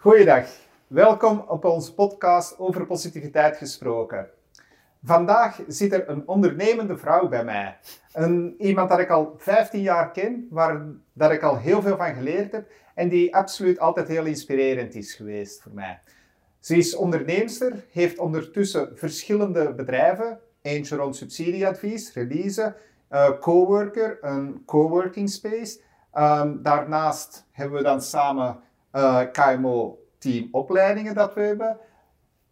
Goeiedag, 0.00 0.48
welkom 0.86 1.44
op 1.48 1.64
onze 1.64 1.94
podcast 1.94 2.58
over 2.58 2.86
positiviteit 2.86 3.56
gesproken. 3.56 4.28
Vandaag 5.04 5.60
zit 5.66 5.92
er 5.92 6.08
een 6.08 6.28
ondernemende 6.28 6.96
vrouw 6.96 7.28
bij 7.28 7.44
mij. 7.44 7.78
Een, 8.12 8.54
iemand 8.58 8.88
dat 8.88 8.98
ik 8.98 9.10
al 9.10 9.34
15 9.36 9.80
jaar 9.80 10.10
ken, 10.10 10.46
waar 10.50 10.86
dat 11.12 11.30
ik 11.30 11.42
al 11.42 11.58
heel 11.58 11.82
veel 11.82 11.96
van 11.96 12.14
geleerd 12.14 12.52
heb 12.52 12.70
en 12.94 13.08
die 13.08 13.36
absoluut 13.36 13.78
altijd 13.78 14.08
heel 14.08 14.24
inspirerend 14.24 14.94
is 14.94 15.14
geweest 15.14 15.62
voor 15.62 15.72
mij. 15.72 16.00
Ze 16.58 16.76
is 16.76 16.96
onderneemster, 16.96 17.84
heeft 17.90 18.18
ondertussen 18.18 18.90
verschillende 18.94 19.74
bedrijven, 19.74 20.40
eentje 20.62 20.96
rond 20.96 21.16
subsidieadvies, 21.16 22.12
release, 22.12 22.76
uh, 23.10 23.30
coworker, 23.40 24.18
een 24.20 24.62
coworking 24.66 25.30
space. 25.30 25.80
Um, 26.14 26.62
daarnaast 26.62 27.46
hebben 27.50 27.76
we 27.76 27.84
dan 27.84 28.02
samen 28.02 28.68
uh, 28.92 29.20
KMO 29.32 29.98
team 30.18 30.48
opleidingen 30.52 31.14
dat 31.14 31.34
we 31.34 31.40
hebben. 31.40 31.78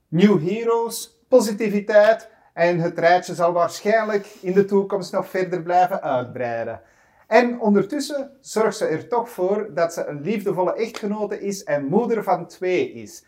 New 0.09 0.49
Heroes, 0.49 1.21
positiviteit 1.29 2.31
en 2.53 2.79
het 2.79 2.99
rijtje 2.99 3.35
zal 3.35 3.53
waarschijnlijk 3.53 4.27
in 4.41 4.53
de 4.53 4.65
toekomst 4.65 5.13
nog 5.13 5.29
verder 5.29 5.63
blijven 5.63 6.03
uitbreiden. 6.03 6.81
En 7.27 7.61
ondertussen 7.61 8.31
zorgt 8.41 8.77
ze 8.77 8.87
er 8.87 9.09
toch 9.09 9.31
voor 9.31 9.75
dat 9.75 9.93
ze 9.93 10.07
een 10.07 10.21
liefdevolle 10.21 10.75
echtgenote 10.75 11.41
is 11.41 11.65
en 11.65 11.85
moeder 11.85 12.23
van 12.23 12.47
twee 12.47 12.93
is. 12.93 13.25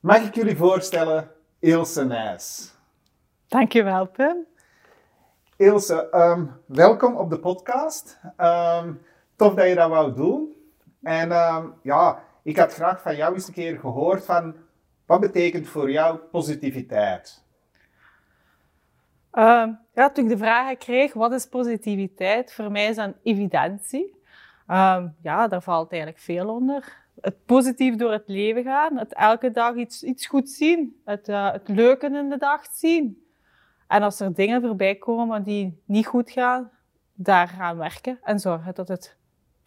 Mag 0.00 0.22
ik 0.26 0.34
jullie 0.34 0.56
voorstellen, 0.56 1.30
Ilse 1.58 2.04
Nijs. 2.04 2.74
Dankjewel, 3.48 4.06
Pim. 4.06 4.46
Ilse, 5.56 6.08
um, 6.14 6.50
welkom 6.66 7.16
op 7.16 7.30
de 7.30 7.38
podcast. 7.38 8.18
Um, 8.40 9.00
tof 9.36 9.54
dat 9.54 9.68
je 9.68 9.74
dat 9.74 9.88
wou 9.88 10.14
doen. 10.14 10.61
En 11.02 11.32
um, 11.32 11.74
ja, 11.82 12.22
ik 12.42 12.56
had 12.56 12.74
graag 12.74 13.02
van 13.02 13.16
jou 13.16 13.34
eens 13.34 13.46
een 13.46 13.54
keer 13.54 13.78
gehoord 13.78 14.24
van 14.24 14.56
wat 15.06 15.20
betekent 15.20 15.68
voor 15.68 15.90
jou 15.90 16.16
positiviteit? 16.16 17.44
Uh, 19.32 19.68
ja, 19.94 20.10
toen 20.10 20.24
ik 20.24 20.30
de 20.30 20.36
vraag 20.36 20.76
kreeg, 20.76 21.12
wat 21.12 21.32
is 21.32 21.46
positiviteit? 21.46 22.52
Voor 22.52 22.70
mij 22.70 22.86
is 22.86 22.96
dat 22.96 23.14
evidentie. 23.22 24.20
Uh, 24.68 25.04
ja, 25.22 25.48
daar 25.48 25.62
valt 25.62 25.90
eigenlijk 25.90 26.22
veel 26.22 26.48
onder. 26.48 27.00
Het 27.20 27.44
positief 27.46 27.96
door 27.96 28.12
het 28.12 28.24
leven 28.26 28.62
gaan, 28.62 28.96
het 28.96 29.14
elke 29.14 29.50
dag 29.50 29.74
iets, 29.74 30.02
iets 30.02 30.26
goed 30.26 30.50
zien, 30.50 31.00
het, 31.04 31.28
uh, 31.28 31.52
het 31.52 31.68
leuke 31.68 32.06
in 32.06 32.28
de 32.28 32.38
dag 32.38 32.66
zien. 32.72 33.26
En 33.86 34.02
als 34.02 34.20
er 34.20 34.34
dingen 34.34 34.62
voorbij 34.62 34.94
komen 34.94 35.42
die 35.42 35.82
niet 35.84 36.06
goed 36.06 36.30
gaan, 36.30 36.70
daar 37.14 37.48
gaan 37.48 37.76
werken 37.76 38.18
en 38.22 38.38
zorgen 38.38 38.74
dat 38.74 38.88
het 38.88 39.16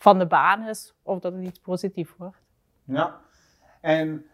van 0.05 0.19
de 0.19 0.27
baan 0.27 0.67
is 0.67 0.93
of 1.03 1.19
dat 1.19 1.33
het 1.33 1.43
iets 1.43 1.59
positief 1.59 2.15
wordt. 2.17 2.37
Ja, 2.83 3.19
en 3.81 4.25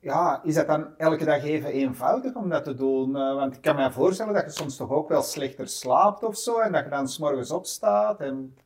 ja, 0.00 0.40
is 0.42 0.54
dat 0.54 0.66
dan 0.66 0.96
elke 0.96 1.24
dag 1.24 1.42
even 1.42 1.70
eenvoudig 1.70 2.34
om 2.34 2.48
dat 2.48 2.64
te 2.64 2.74
doen? 2.74 3.10
Uh, 3.10 3.34
want 3.34 3.56
ik 3.56 3.62
kan 3.62 3.76
me 3.76 3.92
voorstellen 3.92 4.34
dat 4.34 4.44
je 4.44 4.50
soms 4.50 4.76
toch 4.76 4.90
ook 4.90 5.08
wel 5.08 5.22
slechter 5.22 5.68
slaapt 5.68 6.22
of 6.22 6.36
zo, 6.36 6.58
en 6.58 6.72
dat 6.72 6.84
je 6.84 6.90
dan 6.90 7.08
s'morgens 7.08 7.50
opstaat 7.50 8.20
en 8.20 8.56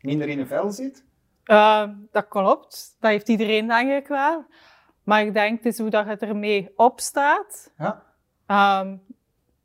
minder 0.00 0.28
in 0.28 0.38
een 0.38 0.46
vel 0.46 0.70
zit? 0.70 1.04
Uh, 1.44 1.88
dat 2.10 2.28
klopt, 2.28 2.96
dat 3.00 3.10
heeft 3.10 3.28
iedereen 3.28 3.66
denk 3.66 3.90
ik 3.90 4.08
wel. 4.08 4.44
Maar 5.02 5.22
ik 5.22 5.34
denk, 5.34 5.56
het 5.56 5.66
is 5.66 5.78
hoe 5.78 5.90
dat 5.90 6.06
je 6.06 6.16
ermee 6.16 6.72
opstaat. 6.76 7.72
Ja. 7.78 8.02
Um, 8.80 9.02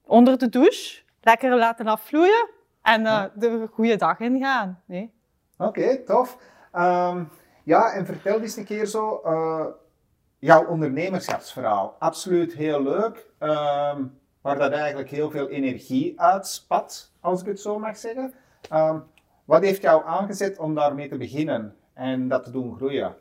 onder 0.06 0.38
de 0.38 0.50
douche, 0.50 1.02
lekker 1.22 1.58
laten 1.58 1.88
afvloeien 1.88 2.50
en 2.82 3.00
uh, 3.00 3.06
ja. 3.06 3.32
de 3.36 3.68
goede 3.72 3.96
dag 3.96 4.20
ingaan. 4.20 4.84
Nee? 4.86 5.18
Oké, 5.62 6.04
tof. 6.04 6.38
Um, 6.74 7.30
ja, 7.64 7.94
en 7.94 8.06
vertel 8.06 8.42
eens 8.42 8.56
een 8.56 8.66
keer 8.66 8.86
zo 8.86 9.22
uh, 9.26 9.66
jouw 10.38 10.66
ondernemerschapsverhaal. 10.66 11.96
Absoluut 12.00 12.54
heel 12.54 12.84
leuk. 12.84 13.26
Um, 13.40 14.20
waar 14.42 14.58
dat 14.58 14.72
eigenlijk 14.72 15.10
heel 15.10 15.32
veel 15.32 15.50
energie 15.50 16.22
uitspat, 16.22 17.12
als 17.20 17.42
ik 17.42 17.48
het 17.48 17.60
zo 17.60 17.80
mag 17.80 17.98
zeggen. 17.98 18.34
Um, 18.74 19.04
wat 19.46 19.62
heeft 19.64 19.82
jou 19.82 20.06
aangezet 20.06 20.58
om 20.58 20.76
daarmee 20.76 21.08
te 21.10 21.18
beginnen 21.18 21.76
en 21.94 22.28
dat 22.28 22.44
te 22.44 22.52
doen 22.52 22.76
groeien? 22.76 23.16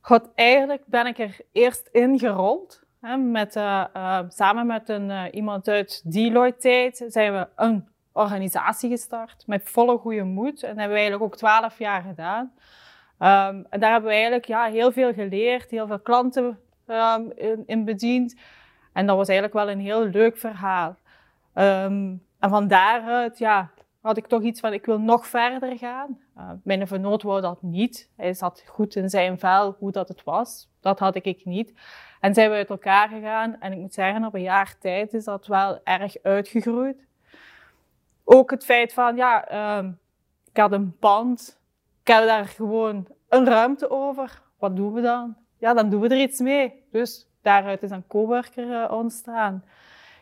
God, 0.00 0.28
eigenlijk 0.34 0.82
ben 0.86 1.06
ik 1.06 1.18
er 1.18 1.36
eerst 1.52 1.88
ingerold. 1.92 2.84
Hè, 3.00 3.16
met, 3.16 3.56
uh, 3.56 4.20
samen 4.28 4.66
met 4.66 4.88
een, 4.88 5.10
uh, 5.10 5.24
iemand 5.30 5.68
uit 5.68 6.12
Deloitte 6.12 6.90
zijn 7.08 7.32
we 7.32 7.48
een 7.56 7.88
organisatie 8.16 8.90
gestart 8.90 9.46
met 9.46 9.70
volle 9.70 9.98
goede 9.98 10.22
moed. 10.22 10.62
En 10.62 10.68
dat 10.68 10.78
hebben 10.78 10.88
we 10.88 11.00
eigenlijk 11.00 11.22
ook 11.22 11.36
twaalf 11.36 11.78
jaar 11.78 12.02
gedaan. 12.02 12.52
Um, 13.18 13.66
en 13.70 13.80
daar 13.80 13.90
hebben 13.90 14.08
we 14.08 14.14
eigenlijk 14.14 14.44
ja, 14.44 14.64
heel 14.64 14.92
veel 14.92 15.12
geleerd, 15.12 15.70
heel 15.70 15.86
veel 15.86 16.00
klanten 16.00 16.58
um, 16.86 17.32
in, 17.34 17.62
in, 17.66 17.84
bediend. 17.84 18.36
En 18.92 19.06
dat 19.06 19.16
was 19.16 19.28
eigenlijk 19.28 19.58
wel 19.58 19.70
een 19.70 19.80
heel 19.80 20.04
leuk 20.04 20.36
verhaal. 20.36 20.96
Um, 21.54 22.22
en 22.38 22.50
van 22.50 22.68
daaruit 22.68 23.38
ja, 23.38 23.70
had 24.00 24.16
ik 24.16 24.26
toch 24.26 24.42
iets 24.42 24.60
van, 24.60 24.72
ik 24.72 24.86
wil 24.86 25.00
nog 25.00 25.26
verder 25.26 25.78
gaan. 25.78 26.18
Mijn 26.62 26.86
vernoot 26.86 27.22
wou 27.22 27.40
dat 27.40 27.62
niet. 27.62 28.10
Hij 28.16 28.34
zat 28.34 28.64
goed 28.66 28.96
in 28.96 29.10
zijn 29.10 29.38
vel 29.38 29.76
hoe 29.78 29.92
dat 29.92 30.08
het 30.08 30.24
was. 30.24 30.68
Dat 30.80 30.98
had 30.98 31.14
ik 31.14 31.44
niet. 31.44 31.72
En 32.20 32.34
zijn 32.34 32.50
we 32.50 32.56
uit 32.56 32.70
elkaar 32.70 33.08
gegaan. 33.08 33.60
En 33.60 33.72
ik 33.72 33.78
moet 33.78 33.94
zeggen, 33.94 34.24
op 34.24 34.34
een 34.34 34.42
jaar 34.42 34.76
tijd 34.78 35.14
is 35.14 35.24
dat 35.24 35.46
wel 35.46 35.80
erg 35.84 36.22
uitgegroeid. 36.22 37.05
Ook 38.28 38.50
het 38.50 38.64
feit 38.64 38.92
van, 38.92 39.16
ja, 39.16 39.48
ik 40.52 40.56
had 40.56 40.72
een 40.72 40.96
pand 40.98 41.58
ik 42.06 42.12
heb 42.12 42.26
daar 42.26 42.46
gewoon 42.46 43.06
een 43.28 43.46
ruimte 43.46 43.90
over. 43.90 44.42
Wat 44.58 44.76
doen 44.76 44.92
we 44.92 45.00
dan? 45.00 45.36
Ja, 45.58 45.74
dan 45.74 45.90
doen 45.90 46.00
we 46.00 46.08
er 46.08 46.20
iets 46.20 46.40
mee. 46.40 46.84
Dus 46.90 47.26
daaruit 47.42 47.82
is 47.82 47.90
een 47.90 48.06
coworker 48.06 48.66
uh, 48.66 48.92
ontstaan. 48.92 49.64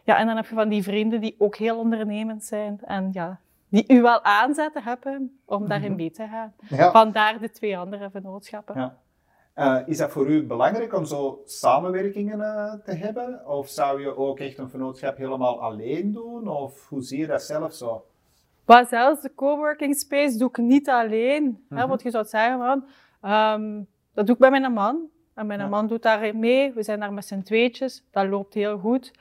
Ja, 0.04 0.18
en 0.18 0.26
dan 0.26 0.36
heb 0.36 0.46
je 0.46 0.54
van 0.54 0.68
die 0.68 0.82
vrienden 0.82 1.20
die 1.20 1.34
ook 1.38 1.56
heel 1.56 1.78
ondernemend 1.78 2.44
zijn. 2.44 2.80
En 2.84 3.10
ja, 3.12 3.40
die 3.68 3.84
u 3.88 4.02
wel 4.02 4.22
aanzetten 4.22 4.82
hebben 4.82 5.38
om 5.44 5.68
daarin 5.68 5.88
mhm. 5.88 5.96
mee 5.96 6.10
te 6.10 6.26
gaan. 6.26 6.52
Ja. 6.68 6.90
Vandaar 6.90 7.38
de 7.38 7.50
twee 7.50 7.78
andere 7.78 8.10
vennootschappen. 8.10 8.80
Ja. 8.80 8.96
Uh, 9.56 9.80
is 9.86 9.98
dat 9.98 10.10
voor 10.10 10.26
u 10.26 10.46
belangrijk 10.46 10.94
om 10.94 11.04
zo 11.04 11.42
samenwerkingen 11.44 12.38
uh, 12.38 12.72
te 12.84 12.92
hebben? 12.92 13.46
Of 13.46 13.68
zou 13.68 14.00
je 14.00 14.16
ook 14.16 14.38
echt 14.38 14.58
een 14.58 14.70
vennootschap 14.70 15.16
helemaal 15.16 15.60
alleen 15.60 16.12
doen? 16.12 16.48
Of 16.48 16.88
hoe 16.88 17.02
zie 17.02 17.18
je 17.18 17.26
dat 17.26 17.42
zelf 17.42 17.74
zo? 17.74 18.04
Maar 18.66 18.86
zelfs 18.86 19.22
de 19.22 19.34
coworking 19.34 19.96
space 19.96 20.38
doe 20.38 20.48
ik 20.48 20.56
niet 20.56 20.88
alleen. 20.88 21.44
Mm 21.44 21.64
-hmm. 21.68 21.78
hè, 21.78 21.86
wat 21.86 22.02
je 22.02 22.10
zou 22.10 22.24
zeggen 22.24 22.58
van, 22.58 22.84
um, 23.32 23.86
dat 24.14 24.26
doe 24.26 24.34
ik 24.34 24.40
bij 24.40 24.50
mijn 24.50 24.72
man. 24.72 25.08
En 25.34 25.46
mijn 25.46 25.60
ja. 25.60 25.68
man 25.68 25.86
doet 25.86 26.02
daar 26.02 26.36
mee. 26.36 26.72
We 26.72 26.82
zijn 26.82 27.00
daar 27.00 27.12
met 27.12 27.26
z'n 27.26 27.42
tweetjes. 27.42 28.04
Dat 28.10 28.26
loopt 28.26 28.54
heel 28.54 28.78
goed. 28.78 29.12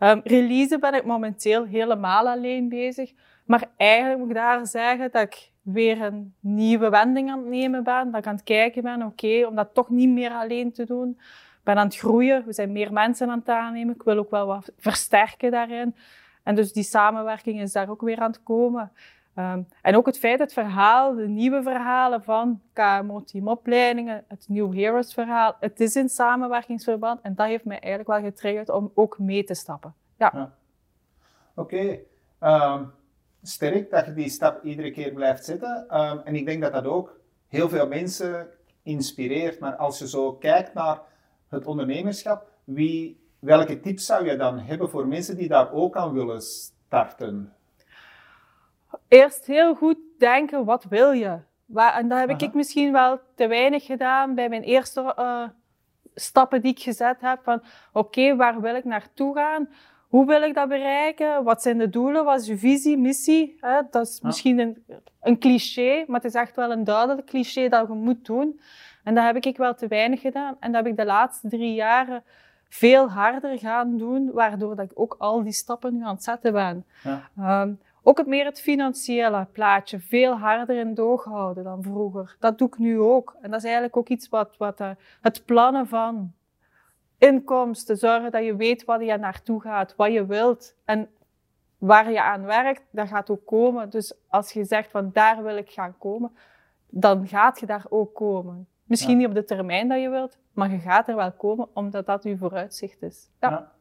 Um, 0.00 0.20
release 0.24 0.78
ben 0.78 0.94
ik 0.94 1.04
momenteel 1.04 1.64
helemaal 1.64 2.28
alleen 2.28 2.68
bezig. 2.68 3.12
Maar 3.44 3.70
eigenlijk 3.76 4.18
moet 4.18 4.28
ik 4.28 4.34
daar 4.34 4.66
zeggen 4.66 5.10
dat 5.10 5.22
ik 5.22 5.50
weer 5.62 6.02
een 6.02 6.34
nieuwe 6.40 6.88
wending 6.88 7.30
aan 7.30 7.38
het 7.38 7.48
nemen 7.48 7.84
ben. 7.84 8.10
Dat 8.10 8.20
ik 8.20 8.26
aan 8.26 8.34
het 8.34 8.44
kijken 8.44 8.82
ben, 8.82 9.02
oké, 9.02 9.46
om 9.46 9.54
dat 9.54 9.74
toch 9.74 9.88
niet 9.88 10.08
meer 10.08 10.30
alleen 10.30 10.72
te 10.72 10.84
doen. 10.84 11.10
Ik 11.10 11.66
ben 11.66 11.76
aan 11.76 11.86
het 11.86 11.96
groeien. 11.96 12.44
We 12.46 12.52
zijn 12.52 12.72
meer 12.72 12.92
mensen 12.92 13.30
aan 13.30 13.38
het 13.38 13.48
aannemen. 13.48 13.94
Ik 13.94 14.02
wil 14.02 14.18
ook 14.18 14.30
wel 14.30 14.46
wat 14.46 14.72
versterken 14.78 15.50
daarin. 15.50 15.94
En 16.42 16.54
dus 16.54 16.72
die 16.72 16.82
samenwerking 16.82 17.60
is 17.60 17.72
daar 17.72 17.90
ook 17.90 18.00
weer 18.00 18.18
aan 18.18 18.30
het 18.30 18.42
komen. 18.42 18.92
Um, 19.36 19.68
en 19.82 19.96
ook 19.96 20.06
het 20.06 20.18
feit, 20.18 20.38
het 20.38 20.52
verhaal, 20.52 21.14
de 21.14 21.28
nieuwe 21.28 21.62
verhalen 21.62 22.22
van 22.22 22.60
KMO 22.72 23.22
teamopleidingen, 23.24 24.24
het 24.28 24.44
New 24.48 24.74
Heroes 24.74 25.14
verhaal, 25.14 25.56
het 25.60 25.80
is 25.80 25.96
in 25.96 26.08
samenwerkingsverband 26.08 27.20
en 27.20 27.34
dat 27.34 27.46
heeft 27.46 27.64
mij 27.64 27.78
eigenlijk 27.78 28.20
wel 28.20 28.30
getriggerd 28.30 28.68
om 28.68 28.90
ook 28.94 29.18
mee 29.18 29.44
te 29.44 29.54
stappen. 29.54 29.94
Ja. 30.16 30.52
Oké. 31.54 31.98
Um, 32.40 32.92
sterk 33.42 33.90
dat 33.90 34.06
je 34.06 34.12
die 34.12 34.28
stap 34.28 34.64
iedere 34.64 34.90
keer 34.90 35.12
blijft 35.12 35.44
zetten. 35.44 36.00
Um, 36.00 36.20
en 36.24 36.34
ik 36.34 36.46
denk 36.46 36.62
dat 36.62 36.72
dat 36.72 36.84
ook 36.84 37.20
heel 37.48 37.68
veel 37.68 37.88
mensen 37.88 38.48
inspireert. 38.82 39.58
Maar 39.58 39.76
als 39.76 39.98
je 39.98 40.08
zo 40.08 40.32
kijkt 40.32 40.74
naar 40.74 41.00
het 41.48 41.66
ondernemerschap, 41.66 42.48
wie 42.64 43.20
welke 43.38 43.80
tips 43.80 44.06
zou 44.06 44.24
je 44.26 44.36
dan 44.36 44.58
hebben 44.58 44.90
voor 44.90 45.06
mensen 45.06 45.36
die 45.36 45.48
daar 45.48 45.72
ook 45.72 45.96
aan 45.96 46.12
willen 46.12 46.40
starten? 46.42 47.54
Eerst 49.08 49.46
heel 49.46 49.74
goed 49.74 49.98
denken, 50.18 50.64
wat 50.64 50.84
wil 50.84 51.12
je? 51.12 51.38
En 51.74 52.08
dat 52.08 52.18
heb 52.18 52.30
Aha. 52.30 52.38
ik 52.38 52.54
misschien 52.54 52.92
wel 52.92 53.20
te 53.34 53.46
weinig 53.46 53.84
gedaan 53.84 54.34
bij 54.34 54.48
mijn 54.48 54.62
eerste 54.62 55.14
uh, 55.18 55.48
stappen 56.14 56.62
die 56.62 56.72
ik 56.72 56.82
gezet 56.82 57.20
heb. 57.20 57.40
Van 57.42 57.62
oké, 57.92 58.08
okay, 58.18 58.36
waar 58.36 58.60
wil 58.60 58.74
ik 58.74 58.84
naartoe 58.84 59.34
gaan? 59.34 59.68
Hoe 60.10 60.26
wil 60.26 60.42
ik 60.42 60.54
dat 60.54 60.68
bereiken? 60.68 61.44
Wat 61.44 61.62
zijn 61.62 61.78
de 61.78 61.88
doelen? 61.88 62.24
Wat 62.24 62.40
is 62.40 62.46
je 62.46 62.58
visie, 62.58 62.98
missie? 62.98 63.56
Hè? 63.60 63.80
Dat 63.90 64.06
is 64.06 64.20
misschien 64.20 64.58
een, 64.58 64.84
een 65.20 65.38
cliché, 65.38 66.04
maar 66.06 66.20
het 66.20 66.34
is 66.34 66.40
echt 66.40 66.56
wel 66.56 66.72
een 66.72 66.84
duidelijk 66.84 67.26
cliché 67.26 67.68
dat 67.68 67.88
je 67.88 67.94
moet 67.94 68.24
doen. 68.24 68.60
En 69.04 69.14
dat 69.14 69.24
heb 69.24 69.36
ik 69.36 69.56
wel 69.56 69.74
te 69.74 69.88
weinig 69.88 70.20
gedaan. 70.20 70.56
En 70.60 70.72
dat 70.72 70.82
heb 70.82 70.92
ik 70.92 70.98
de 70.98 71.04
laatste 71.04 71.48
drie 71.48 71.74
jaren 71.74 72.22
veel 72.68 73.10
harder 73.10 73.58
gaan 73.58 73.96
doen, 73.96 74.30
waardoor 74.32 74.76
dat 74.76 74.90
ik 74.90 75.00
ook 75.00 75.14
al 75.18 75.42
die 75.42 75.52
stappen 75.52 75.96
nu 75.96 76.04
aan 76.04 76.14
het 76.14 76.24
zetten 76.24 76.52
ben. 76.52 76.84
Ja. 77.02 77.62
Um, 77.62 77.80
ook 78.02 78.18
het 78.18 78.26
meer 78.26 78.44
het 78.44 78.60
financiële 78.60 79.46
plaatje 79.52 80.00
veel 80.00 80.32
harder 80.32 80.76
in 80.76 80.94
doog 80.94 81.24
houden 81.24 81.64
dan 81.64 81.82
vroeger. 81.82 82.36
Dat 82.38 82.58
doe 82.58 82.68
ik 82.68 82.78
nu 82.78 82.98
ook. 82.98 83.36
En 83.40 83.50
dat 83.50 83.58
is 83.58 83.64
eigenlijk 83.64 83.96
ook 83.96 84.08
iets 84.08 84.28
wat, 84.28 84.54
wat 84.58 84.80
uh, 84.80 84.90
het 85.20 85.44
plannen 85.44 85.86
van 85.86 86.32
inkomsten, 87.20 87.96
zorgen 87.96 88.30
dat 88.30 88.44
je 88.44 88.56
weet 88.56 88.84
waar 88.84 89.04
je 89.04 89.16
naartoe 89.16 89.60
gaat, 89.60 89.94
wat 89.96 90.12
je 90.12 90.26
wilt. 90.26 90.74
En 90.84 91.08
waar 91.78 92.10
je 92.10 92.22
aan 92.22 92.44
werkt, 92.44 92.82
dat 92.90 93.08
gaat 93.08 93.30
ook 93.30 93.46
komen. 93.46 93.90
Dus 93.90 94.14
als 94.28 94.52
je 94.52 94.64
zegt 94.64 94.90
van 94.90 95.10
daar 95.12 95.42
wil 95.42 95.56
ik 95.56 95.70
gaan 95.70 95.98
komen, 95.98 96.32
dan 96.88 97.28
gaat 97.28 97.60
je 97.60 97.66
daar 97.66 97.86
ook 97.88 98.14
komen. 98.14 98.66
Misschien 98.84 99.16
niet 99.16 99.26
op 99.26 99.34
de 99.34 99.44
termijn 99.44 99.88
dat 99.88 100.00
je 100.00 100.08
wilt, 100.08 100.38
maar 100.52 100.70
je 100.70 100.78
gaat 100.78 101.08
er 101.08 101.16
wel 101.16 101.32
komen 101.32 101.68
omdat 101.72 102.06
dat 102.06 102.22
je 102.22 102.36
vooruitzicht 102.36 103.02
is. 103.02 103.28
Ja. 103.40 103.50
ja. 103.50 103.72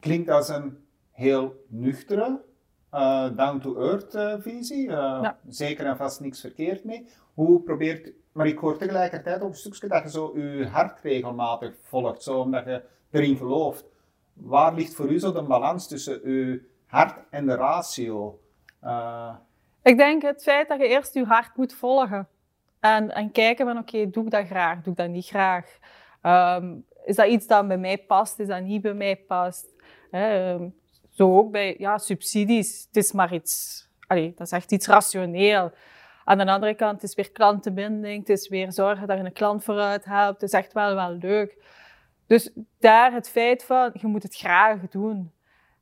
Klinkt 0.00 0.30
als 0.30 0.48
een 0.48 0.78
heel 1.10 1.64
nuchtere, 1.68 2.40
uh, 2.94 3.36
down-to-earth 3.36 4.14
uh, 4.14 4.34
visie. 4.38 4.88
Uh, 4.88 5.28
Zeker 5.48 5.86
en 5.86 5.96
vast 5.96 6.20
niks 6.20 6.40
verkeerd 6.40 6.84
mee. 6.84 7.08
Hoe 7.34 7.60
probeert, 7.60 8.12
maar 8.38 8.46
ik 8.46 8.58
hoor 8.58 8.78
tegelijkertijd 8.78 9.42
ook 9.42 9.48
een 9.48 9.56
stukje 9.56 9.88
dat 9.88 10.02
je 10.02 10.10
zo 10.10 10.38
je 10.38 10.66
hart 10.66 11.00
regelmatig 11.00 11.74
volgt, 11.82 12.22
zo 12.22 12.40
omdat 12.40 12.64
je 12.64 12.82
erin 13.10 13.36
gelooft. 13.36 13.84
Waar 14.32 14.74
ligt 14.74 14.94
voor 14.94 15.10
u 15.10 15.18
zo 15.18 15.32
de 15.32 15.42
balans 15.42 15.88
tussen 15.88 16.30
je 16.30 16.68
hart 16.86 17.18
en 17.30 17.46
de 17.46 17.54
ratio? 17.54 18.40
Ik 19.82 19.96
denk 19.96 20.22
het 20.22 20.42
feit 20.42 20.68
dat 20.68 20.78
je 20.78 20.88
eerst 20.88 21.14
je 21.14 21.24
hart 21.24 21.56
moet 21.56 21.74
volgen. 21.74 22.28
En, 22.80 23.14
en 23.14 23.32
kijken 23.32 23.66
van 23.66 23.78
oké, 23.78 24.10
doe 24.10 24.24
ik 24.24 24.30
dat 24.30 24.46
graag, 24.46 24.82
doe 24.82 24.92
ik 24.92 24.98
dat 24.98 25.08
niet 25.08 25.26
graag? 25.26 25.78
Um, 26.22 26.84
is 27.04 27.16
dat 27.16 27.26
iets 27.26 27.46
dat 27.46 27.68
bij 27.68 27.78
mij 27.78 27.98
past, 27.98 28.38
is 28.38 28.46
dat 28.46 28.62
niet 28.62 28.82
bij 28.82 28.94
mij 28.94 29.16
past? 29.16 29.74
Um, 30.10 30.74
zo 31.10 31.36
ook 31.36 31.50
bij 31.50 31.74
ja, 31.78 31.98
subsidies. 31.98 32.84
Het 32.86 32.96
is 32.96 33.12
maar 33.12 33.34
iets, 33.34 33.86
allee, 34.06 34.32
dat 34.36 34.46
is 34.46 34.52
echt 34.52 34.72
iets 34.72 34.86
rationeel. 34.86 35.72
Aan 36.28 36.38
de 36.38 36.46
andere 36.46 36.74
kant, 36.74 36.92
het 36.92 37.10
is 37.10 37.14
weer 37.14 37.30
klantenbinding, 37.30 38.18
het 38.18 38.28
is 38.28 38.48
weer 38.48 38.72
zorgen 38.72 39.06
dat 39.06 39.18
je 39.18 39.24
een 39.24 39.32
klant 39.32 39.64
vooruit 39.64 40.04
helpt. 40.04 40.40
Het 40.40 40.52
is 40.52 40.58
echt 40.58 40.72
wel, 40.72 40.94
wel 40.94 41.10
leuk. 41.10 41.64
Dus 42.26 42.50
daar 42.78 43.12
het 43.12 43.28
feit 43.28 43.64
van, 43.64 43.90
je 43.92 44.06
moet 44.06 44.22
het 44.22 44.36
graag 44.36 44.80
doen. 44.88 45.32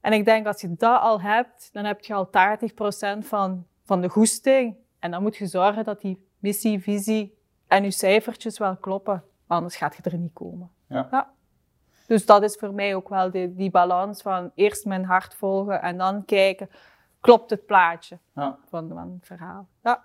En 0.01 0.13
ik 0.13 0.25
denk, 0.25 0.47
als 0.47 0.61
je 0.61 0.75
dat 0.75 1.01
al 1.01 1.21
hebt, 1.21 1.69
dan 1.73 1.85
heb 1.85 2.01
je 2.01 2.15
al 2.15 2.27
80% 2.27 3.19
van, 3.19 3.67
van 3.85 4.01
de 4.01 4.09
goesting. 4.09 4.77
En 4.99 5.11
dan 5.11 5.23
moet 5.23 5.37
je 5.37 5.47
zorgen 5.47 5.85
dat 5.85 6.01
die 6.01 6.29
missie, 6.39 6.81
visie 6.81 7.39
en 7.67 7.83
je 7.85 7.91
cijfertjes 7.91 8.59
wel 8.59 8.77
kloppen. 8.77 9.25
Anders 9.47 9.77
gaat 9.77 9.97
je 9.97 10.03
er 10.03 10.19
niet 10.19 10.33
komen. 10.33 10.71
Ja. 10.89 11.09
ja. 11.11 11.31
Dus 12.07 12.27
dat 12.27 12.43
is 12.43 12.57
voor 12.57 12.75
mij 12.75 12.95
ook 12.95 13.09
wel 13.09 13.31
die, 13.31 13.55
die 13.55 13.71
balans 13.71 14.23
van 14.23 14.51
eerst 14.55 14.85
mijn 14.85 15.05
hart 15.05 15.35
volgen 15.35 15.83
en 15.83 15.99
dan 15.99 16.25
kijken, 16.25 16.71
klopt 17.21 17.51
het 17.51 17.67
plaatje 17.67 18.19
ja. 18.35 18.59
van, 18.69 18.89
van 18.89 19.13
het 19.13 19.27
verhaal. 19.27 19.69
Ja. 19.83 20.05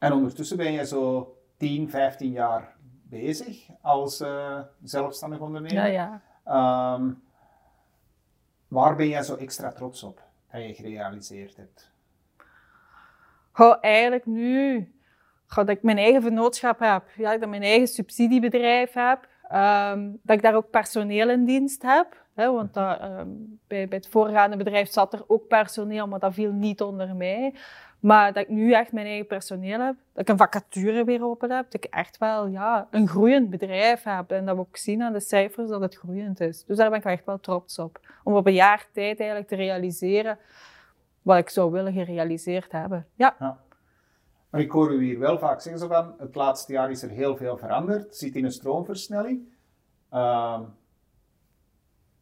En 0.00 0.12
ondertussen 0.12 0.56
ben 0.56 0.72
je 0.72 0.86
zo 0.86 1.36
10, 1.56 1.90
15 1.90 2.30
jaar 2.30 2.76
bezig 3.02 3.68
als 3.80 4.20
uh, 4.20 4.58
zelfstandig 4.82 5.38
ondernemer. 5.38 5.90
Ja, 5.90 6.20
ja. 6.44 6.94
Um, 6.94 7.22
waar 8.68 8.96
ben 8.96 9.08
jij 9.08 9.22
zo 9.22 9.36
extra 9.36 9.72
trots 9.72 10.02
op 10.02 10.22
dat 10.52 10.62
je 10.62 10.74
gerealiseerd 10.74 11.56
hebt? 11.56 11.92
Goh, 13.52 13.76
eigenlijk 13.80 14.26
nu 14.26 14.92
dat 15.54 15.68
ik 15.68 15.82
mijn 15.82 15.98
eigen 15.98 16.22
vennootschap 16.22 16.78
heb, 16.78 17.02
ja, 17.16 17.32
dat 17.32 17.42
ik 17.42 17.48
mijn 17.48 17.62
eigen 17.62 17.88
subsidiebedrijf 17.88 18.92
heb, 18.92 19.28
um, 19.52 20.18
dat 20.22 20.36
ik 20.36 20.42
daar 20.42 20.54
ook 20.54 20.70
personeel 20.70 21.30
in 21.30 21.44
dienst 21.44 21.82
heb. 21.82 22.24
Hè, 22.34 22.52
want 22.52 22.74
dat, 22.74 23.02
um, 23.02 23.60
bij, 23.66 23.88
bij 23.88 23.98
het 23.98 24.08
voorgaande 24.08 24.56
bedrijf 24.56 24.90
zat 24.90 25.12
er 25.12 25.24
ook 25.26 25.48
personeel, 25.48 26.06
maar 26.06 26.18
dat 26.18 26.34
viel 26.34 26.52
niet 26.52 26.80
onder 26.80 27.16
mij. 27.16 27.54
Maar 28.00 28.32
dat 28.32 28.42
ik 28.42 28.48
nu 28.48 28.72
echt 28.72 28.92
mijn 28.92 29.06
eigen 29.06 29.26
personeel 29.26 29.80
heb, 29.80 29.94
dat 30.12 30.22
ik 30.22 30.28
een 30.28 30.36
vacature 30.36 31.04
weer 31.04 31.24
open 31.24 31.50
heb, 31.50 31.64
dat 31.70 31.84
ik 31.84 31.90
echt 31.90 32.18
wel 32.18 32.46
ja, 32.46 32.88
een 32.90 33.08
groeiend 33.08 33.50
bedrijf 33.50 34.02
heb. 34.02 34.30
En 34.30 34.46
dat 34.46 34.54
we 34.54 34.60
ook 34.60 34.76
zien 34.76 35.02
aan 35.02 35.12
de 35.12 35.20
cijfers 35.20 35.68
dat 35.68 35.80
het 35.80 35.96
groeiend 35.96 36.40
is. 36.40 36.64
Dus 36.64 36.76
daar 36.76 36.90
ben 36.90 36.98
ik 36.98 37.04
echt 37.04 37.24
wel 37.24 37.40
trots 37.40 37.78
op. 37.78 38.00
Om 38.24 38.34
op 38.34 38.46
een 38.46 38.52
jaar 38.52 38.86
tijd 38.92 39.18
eigenlijk 39.18 39.48
te 39.48 39.56
realiseren 39.56 40.38
wat 41.22 41.38
ik 41.38 41.48
zou 41.48 41.72
willen 41.72 41.92
gerealiseerd 41.92 42.72
hebben. 42.72 43.06
Ja. 43.14 43.36
ja. 43.38 43.58
Maar 44.50 44.60
ik 44.60 44.70
hoor 44.70 44.92
u 44.92 45.04
hier 45.04 45.18
wel 45.18 45.38
vaak 45.38 45.60
zeggen, 45.60 45.88
van, 45.88 46.14
het 46.18 46.34
laatste 46.34 46.72
jaar 46.72 46.90
is 46.90 47.02
er 47.02 47.10
heel 47.10 47.36
veel 47.36 47.56
veranderd, 47.56 48.02
het 48.02 48.16
zit 48.16 48.34
in 48.34 48.44
een 48.44 48.52
stroomversnelling. 48.52 49.40
Uh, 50.12 50.60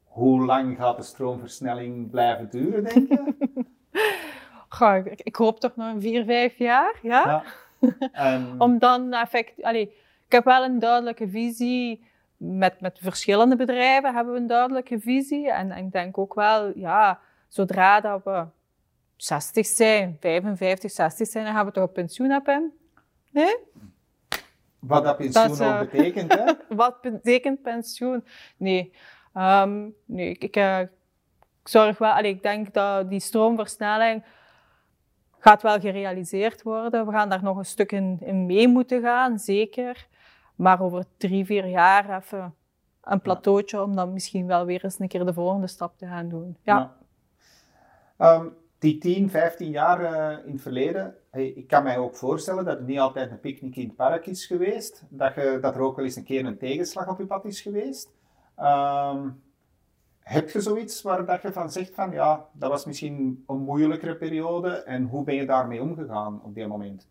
hoe 0.04 0.44
lang 0.44 0.76
gaat 0.76 0.96
de 0.96 1.02
stroomversnelling 1.02 2.10
blijven 2.10 2.50
duren, 2.50 2.84
denk 2.84 3.08
je? 3.08 3.36
Goh, 4.78 4.96
ik, 4.96 5.20
ik, 5.22 5.36
hoop 5.36 5.60
toch 5.60 5.76
nog 5.76 5.94
een 5.94 6.00
vier, 6.00 6.24
vijf 6.24 6.58
jaar, 6.58 6.98
ja? 7.02 7.44
ja. 8.12 8.42
Om 8.58 8.78
dan 8.78 9.12
effect... 9.12 9.62
Allee, 9.62 9.82
ik 10.26 10.32
heb 10.32 10.44
wel 10.44 10.64
een 10.64 10.78
duidelijke 10.78 11.28
visie. 11.28 12.06
Met, 12.36 12.80
met 12.80 12.98
verschillende 13.02 13.56
bedrijven 13.56 14.14
hebben 14.14 14.34
we 14.34 14.40
een 14.40 14.46
duidelijke 14.46 15.00
visie. 15.00 15.52
En, 15.52 15.70
en 15.70 15.84
ik 15.84 15.92
denk 15.92 16.18
ook 16.18 16.34
wel, 16.34 16.78
ja, 16.78 17.20
zodra 17.48 18.00
dat 18.00 18.24
we 18.24 18.44
60 19.16 19.66
zijn, 19.66 20.16
55, 20.20 20.90
60 20.90 21.28
zijn, 21.28 21.44
dan 21.44 21.54
gaan 21.54 21.66
we 21.66 21.72
toch 21.72 21.84
op 21.84 21.92
pensioen 21.92 22.30
hebben? 22.30 22.72
Nee? 23.30 23.56
Wat 24.78 25.04
dat 25.04 25.16
pensioen 25.16 25.48
dat, 25.48 25.60
uh, 25.60 25.78
betekent, 25.78 26.32
hè? 26.32 26.52
wat 26.76 27.00
betekent 27.00 27.62
pensioen? 27.62 28.24
Nee. 28.56 28.92
Um, 29.34 29.94
nee, 30.04 30.30
ik, 30.30 30.42
ik, 30.42 30.56
uh, 30.56 30.80
ik, 30.80 30.88
zorg 31.64 31.98
wel, 31.98 32.12
allee, 32.12 32.30
ik 32.30 32.42
denk 32.42 32.74
dat 32.74 33.10
die 33.10 33.20
stroomversnelling 33.20 34.22
gaat 35.38 35.62
wel 35.62 35.80
gerealiseerd 35.80 36.62
worden. 36.62 37.06
We 37.06 37.12
gaan 37.12 37.28
daar 37.28 37.42
nog 37.42 37.56
een 37.56 37.64
stuk 37.64 37.92
in, 37.92 38.18
in 38.20 38.46
mee 38.46 38.68
moeten 38.68 39.02
gaan, 39.02 39.38
zeker. 39.38 40.06
Maar 40.54 40.82
over 40.82 41.04
drie, 41.16 41.44
vier 41.44 41.66
jaar 41.66 42.16
even 42.16 42.54
een 43.02 43.20
plateautje 43.20 43.82
om 43.82 43.96
dan 43.96 44.12
misschien 44.12 44.46
wel 44.46 44.64
weer 44.64 44.84
eens 44.84 44.98
een 44.98 45.08
keer 45.08 45.24
de 45.24 45.32
volgende 45.32 45.66
stap 45.66 45.98
te 45.98 46.06
gaan 46.06 46.28
doen. 46.28 46.56
Ja. 46.62 46.96
ja. 48.18 48.34
Um, 48.34 48.54
die 48.78 48.98
10, 48.98 49.30
15 49.30 49.70
jaar 49.70 50.00
uh, 50.00 50.46
in 50.46 50.52
het 50.52 50.62
verleden, 50.62 51.14
ik 51.32 51.66
kan 51.66 51.82
mij 51.82 51.98
ook 51.98 52.16
voorstellen 52.16 52.64
dat 52.64 52.78
het 52.78 52.86
niet 52.86 52.98
altijd 52.98 53.30
een 53.30 53.40
picknick 53.40 53.76
in 53.76 53.86
het 53.86 53.96
park 53.96 54.26
is 54.26 54.46
geweest. 54.46 55.04
Dat, 55.08 55.34
je, 55.34 55.58
dat 55.60 55.74
er 55.74 55.80
ook 55.80 55.96
wel 55.96 56.04
eens 56.04 56.16
een 56.16 56.24
keer 56.24 56.44
een 56.44 56.58
tegenslag 56.58 57.08
op 57.08 57.18
je 57.18 57.26
pad 57.26 57.44
is 57.44 57.60
geweest. 57.60 58.12
Um, 58.58 59.42
heb 60.28 60.50
je 60.50 60.60
zoiets 60.60 61.02
waar 61.02 61.24
dat 61.24 61.42
je 61.42 61.52
van 61.52 61.70
zegt 61.70 61.94
van 61.94 62.10
ja, 62.10 62.46
dat 62.52 62.70
was 62.70 62.84
misschien 62.84 63.44
een 63.46 63.58
moeilijkere 63.58 64.16
periode 64.16 64.70
en 64.70 65.04
hoe 65.04 65.24
ben 65.24 65.34
je 65.34 65.46
daarmee 65.46 65.82
omgegaan 65.82 66.40
op 66.42 66.54
die 66.54 66.66
moment? 66.66 67.08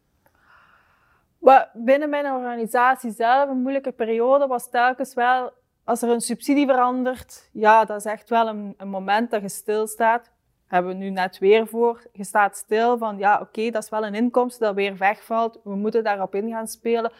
Maar 1.37 1.69
binnen 1.73 2.09
mijn 2.09 2.25
organisatie 2.25 3.11
zelf, 3.11 3.49
een 3.49 3.61
moeilijke 3.61 3.91
periode 3.91 4.47
was 4.47 4.69
telkens 4.69 5.13
wel, 5.13 5.51
als 5.83 6.01
er 6.01 6.09
een 6.09 6.21
subsidie 6.21 6.67
verandert, 6.67 7.49
ja, 7.53 7.85
dat 7.85 7.97
is 7.97 8.05
echt 8.05 8.29
wel 8.29 8.47
een, 8.47 8.73
een 8.77 8.89
moment 8.89 9.31
dat 9.31 9.41
je 9.41 9.49
stilstaat 9.49 10.31
hebben 10.67 10.91
we 10.91 10.97
nu 10.97 11.09
net 11.09 11.37
weer 11.37 11.67
voor. 11.67 12.01
Je 12.11 12.23
staat 12.23 12.57
stil 12.57 12.97
van, 12.97 13.17
ja, 13.17 13.39
oké, 13.39 13.69
dat 13.69 13.83
is 13.83 13.89
wel 13.89 14.05
een 14.05 14.15
inkomsten 14.15 14.65
dat 14.65 14.75
weer 14.75 14.97
wegvalt. 14.97 15.59
We 15.63 15.75
moeten 15.75 16.03
daarop 16.03 16.35
in 16.35 16.49
gaan 16.49 16.67
spelen. 16.67 17.11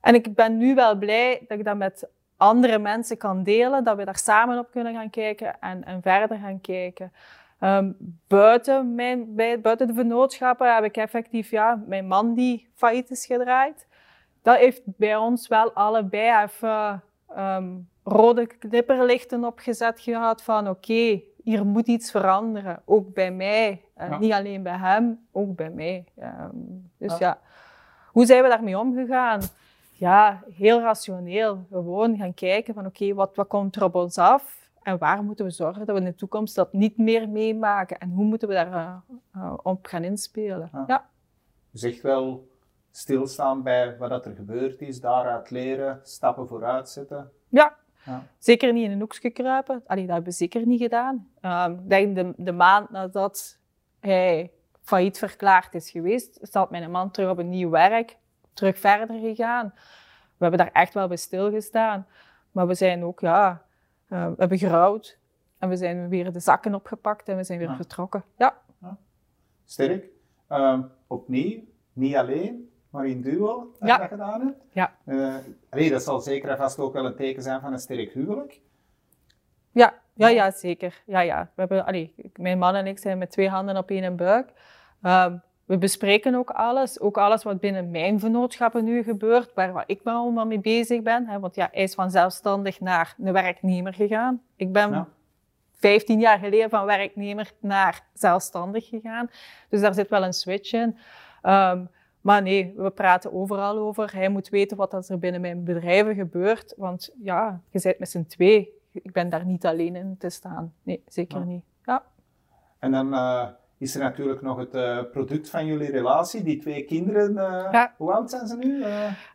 En 0.00 0.14
ik 0.14 0.34
ben 0.34 0.56
nu 0.56 0.74
wel 0.74 0.96
blij 0.96 1.44
dat 1.48 1.58
ik 1.58 1.64
dat 1.64 1.76
met 1.76 2.08
andere 2.40 2.78
mensen 2.78 3.16
kan 3.16 3.42
delen, 3.42 3.84
dat 3.84 3.96
we 3.96 4.04
daar 4.04 4.18
samen 4.18 4.58
op 4.58 4.70
kunnen 4.70 4.94
gaan 4.94 5.10
kijken 5.10 5.60
en, 5.60 5.84
en 5.84 6.02
verder 6.02 6.38
gaan 6.38 6.60
kijken. 6.60 7.12
Um, 7.60 7.96
buiten, 8.26 8.94
mijn, 8.94 9.34
bij, 9.34 9.60
buiten 9.60 9.86
de 9.86 9.94
vennootschappen 9.94 10.74
heb 10.74 10.84
ik 10.84 10.96
effectief 10.96 11.50
ja, 11.50 11.82
mijn 11.86 12.06
man 12.06 12.34
die 12.34 12.68
failliet 12.74 13.10
is 13.10 13.26
gedraaid. 13.26 13.86
Dat 14.42 14.56
heeft 14.56 14.82
bij 14.84 15.16
ons 15.16 15.48
wel 15.48 15.72
allebei 15.72 16.44
even 16.44 17.02
um, 17.38 17.88
rode 18.04 18.46
knipperlichten 18.46 19.44
opgezet 19.44 20.00
gehad 20.00 20.42
van 20.42 20.68
oké, 20.68 21.22
hier 21.42 21.66
moet 21.66 21.86
iets 21.86 22.10
veranderen. 22.10 22.82
Ook 22.84 23.14
bij 23.14 23.30
mij. 23.30 23.84
Uh, 23.98 24.18
Niet 24.18 24.32
alleen 24.32 24.62
bij 24.62 24.76
hem, 24.76 25.26
ook 25.32 25.56
bij 25.56 25.70
mij. 25.70 26.04
Um, 26.18 26.90
dus 26.98 27.18
ja. 27.18 27.26
ja. 27.26 27.38
hoe 28.12 28.26
zijn 28.26 28.42
we 28.42 28.48
daarmee 28.48 28.78
omgegaan? 28.78 29.40
Ja, 30.00 30.42
heel 30.50 30.80
rationeel. 30.80 31.66
Gewoon 31.70 32.16
gaan 32.16 32.34
kijken 32.34 32.74
van 32.74 32.86
oké, 32.86 33.14
wat, 33.14 33.36
wat 33.36 33.46
komt 33.46 33.76
er 33.76 33.84
op 33.84 33.94
ons 33.94 34.18
af? 34.18 34.70
En 34.82 34.98
waar 34.98 35.22
moeten 35.22 35.44
we 35.44 35.50
zorgen 35.50 35.86
dat 35.86 35.94
we 35.94 36.00
in 36.00 36.10
de 36.10 36.14
toekomst 36.14 36.54
dat 36.54 36.72
niet 36.72 36.96
meer 36.96 37.28
meemaken? 37.28 37.98
En 37.98 38.10
hoe 38.10 38.24
moeten 38.24 38.48
we 38.48 38.54
daar 38.54 38.72
uh, 38.72 38.96
uh, 39.36 39.54
op 39.62 39.86
gaan 39.86 40.04
inspelen? 40.04 40.70
Ja. 40.86 41.08
Dus 41.70 41.82
echt 41.82 42.00
wel 42.00 42.48
stilstaan 42.90 43.62
bij 43.62 43.96
wat 43.98 44.26
er 44.26 44.34
gebeurd 44.34 44.80
is, 44.80 45.00
daaruit 45.00 45.50
leren, 45.50 46.00
stappen 46.02 46.48
vooruit 46.48 46.88
zetten. 46.88 47.30
Ja, 47.48 47.76
ja. 48.04 48.26
Zeker 48.38 48.72
niet 48.72 48.84
in 48.84 48.90
een 48.90 49.00
hoekje 49.00 49.30
kruipen. 49.30 49.82
Allee, 49.86 50.04
dat 50.04 50.14
hebben 50.14 50.30
we 50.30 50.36
zeker 50.36 50.66
niet 50.66 50.80
gedaan. 50.80 51.28
Um, 51.42 51.72
ik 51.72 51.88
denk 51.88 52.16
de, 52.16 52.32
de 52.36 52.52
maand 52.52 52.90
nadat 52.90 53.58
hij 54.00 54.50
failliet 54.82 55.18
verklaard 55.18 55.74
is 55.74 55.90
geweest, 55.90 56.38
staat 56.42 56.70
mijn 56.70 56.90
man 56.90 57.10
terug 57.10 57.30
op 57.30 57.38
een 57.38 57.48
nieuw 57.48 57.70
werk, 57.70 58.16
terug 58.60 58.78
verder 58.78 59.18
gegaan. 59.20 59.72
We 60.36 60.46
hebben 60.46 60.58
daar 60.58 60.72
echt 60.72 60.94
wel 60.94 61.08
bij 61.08 61.16
stilgestaan. 61.16 62.06
Maar 62.52 62.66
we 62.66 62.74
zijn 62.74 63.04
ook, 63.04 63.20
ja, 63.20 63.62
uh, 64.08 64.26
we 64.26 64.34
hebben 64.36 64.58
gerouwd. 64.58 65.18
En 65.58 65.68
we 65.68 65.76
zijn 65.76 66.08
weer 66.08 66.32
de 66.32 66.40
zakken 66.40 66.74
opgepakt 66.74 67.28
en 67.28 67.36
we 67.36 67.44
zijn 67.44 67.58
weer 67.58 67.74
vertrokken. 67.76 68.24
Ja. 68.36 68.58
sterk. 69.64 70.04
Ehm, 70.48 70.82
opnieuw, 71.06 71.60
niet 71.92 72.14
alleen, 72.16 72.70
maar 72.90 73.06
in 73.06 73.20
duo 73.22 73.70
heb 73.78 73.88
Ja. 73.88 73.94
je 73.94 74.00
dat 74.00 74.08
gedaan 74.08 74.40
hebt. 74.40 74.62
Ja. 74.72 74.92
Eh, 75.04 75.34
allee, 75.70 75.90
dat 75.90 76.02
zal 76.02 76.20
zeker 76.20 76.48
en 76.48 76.56
vast 76.56 76.78
ook 76.78 76.92
wel 76.92 77.06
een 77.06 77.16
teken 77.16 77.42
zijn 77.42 77.60
van 77.60 77.72
een 77.72 77.78
sterk 77.78 78.12
huwelijk. 78.12 78.60
Ja, 79.70 79.94
ja, 80.14 80.28
ja 80.28 80.50
zeker. 80.50 81.02
Ja, 81.06 81.20
ja. 81.20 81.42
We 81.54 81.60
hebben, 81.60 81.86
allee, 81.86 82.14
mijn 82.34 82.58
man 82.58 82.74
en 82.74 82.86
ik 82.86 82.98
zijn 82.98 83.18
met 83.18 83.30
twee 83.30 83.48
handen 83.48 83.76
op 83.76 83.90
één 83.90 84.16
buik. 84.16 84.52
Ehm, 85.02 85.36
we 85.70 85.78
bespreken 85.78 86.34
ook 86.34 86.50
alles. 86.50 87.00
Ook 87.00 87.18
alles 87.18 87.42
wat 87.42 87.60
binnen 87.60 87.90
mijn 87.90 88.20
vennootschappen 88.20 88.84
nu 88.84 89.02
gebeurt, 89.02 89.54
waar, 89.54 89.72
waar 89.72 89.84
ik 89.86 90.04
me 90.04 90.10
allemaal 90.10 90.46
mee 90.46 90.60
bezig 90.60 91.02
ben. 91.02 91.26
Hè. 91.26 91.38
Want 91.40 91.54
ja, 91.54 91.68
hij 91.72 91.82
is 91.82 91.94
van 91.94 92.10
zelfstandig 92.10 92.80
naar 92.80 93.14
een 93.22 93.32
werknemer 93.32 93.94
gegaan. 93.94 94.42
Ik 94.56 94.72
ben 94.72 94.90
Ja. 94.90 95.06
15 95.72 96.20
jaar 96.20 96.38
geleden 96.38 96.70
van 96.70 96.84
werknemer 96.86 97.52
naar 97.60 98.02
zelfstandig 98.14 98.88
gegaan. 98.88 99.30
Dus 99.68 99.80
daar 99.80 99.94
zit 99.94 100.08
wel 100.08 100.24
een 100.24 100.32
switch 100.32 100.72
in. 100.72 100.96
Ehm, 101.42 101.84
maar 102.20 102.42
nee, 102.42 102.72
we 102.76 102.90
praten 102.90 103.32
overal 103.32 103.78
over. 103.78 104.12
Hij 104.14 104.28
moet 104.28 104.48
weten 104.48 104.76
wat 104.76 105.08
er 105.10 105.18
binnen 105.18 105.40
mijn 105.40 105.64
bedrijven 105.64 106.14
gebeurt. 106.14 106.74
Want 106.76 107.10
ja, 107.22 107.60
je 107.70 107.80
bent 107.82 107.98
met 107.98 108.10
z'n 108.10 108.24
twee. 108.24 108.68
Ik 108.92 109.12
ben 109.12 109.28
daar 109.28 109.44
niet 109.44 109.66
alleen 109.66 109.96
in 109.96 110.16
te 110.18 110.28
staan. 110.30 110.74
Nee, 110.82 111.02
zeker 111.06 111.38
Ja. 111.38 111.44
niet. 111.44 111.64
Ja. 111.84 112.02
En 112.78 112.92
dan 112.92 113.14
eh, 113.14 113.46
is 113.80 113.94
er 113.94 114.00
natuurlijk 114.00 114.42
nog 114.42 114.58
het 114.58 114.74
eh, 114.74 114.98
product 115.12 115.50
van 115.50 115.66
jullie 115.66 115.90
relatie, 115.90 116.42
die 116.42 116.60
twee 116.60 116.84
kinderen. 116.84 117.38
eh, 117.38 117.68
Ja. 117.72 117.94
Hoe 117.96 118.12
oud 118.12 118.30
zijn 118.30 118.46
ze 118.46 118.56
nu? 118.56 118.82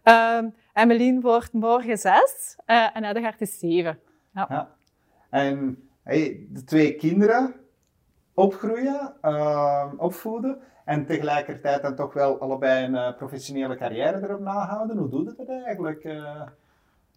Ehm 0.04 0.50
Emmeline 0.74 1.22
wordt 1.22 1.54
morgen 1.54 1.98
zes 1.98 2.56
en 2.66 3.04
Edgar 3.04 3.36
is 3.38 3.60
zeven. 3.60 4.00
ja. 4.34 4.70
En 5.30 5.88
hey, 6.04 6.46
de 6.50 6.64
twee 6.64 6.96
kinderen 6.96 7.54
opgroeien, 8.34 9.14
eh, 9.22 9.92
opvoeden 9.98 10.58
en 10.86 11.06
tegelijkertijd 11.06 11.82
dan 11.82 11.96
toch 11.96 12.14
wel 12.14 12.40
allebei 12.40 12.86
een 12.86 13.16
professionele 13.16 13.76
carrière 13.76 14.22
erop 14.24 14.40
nahouden. 14.40 14.98
Hoe 14.98 15.10
doe 15.10 15.24
je 15.24 15.34
dat 15.38 15.50
eigenlijk? 15.50 16.04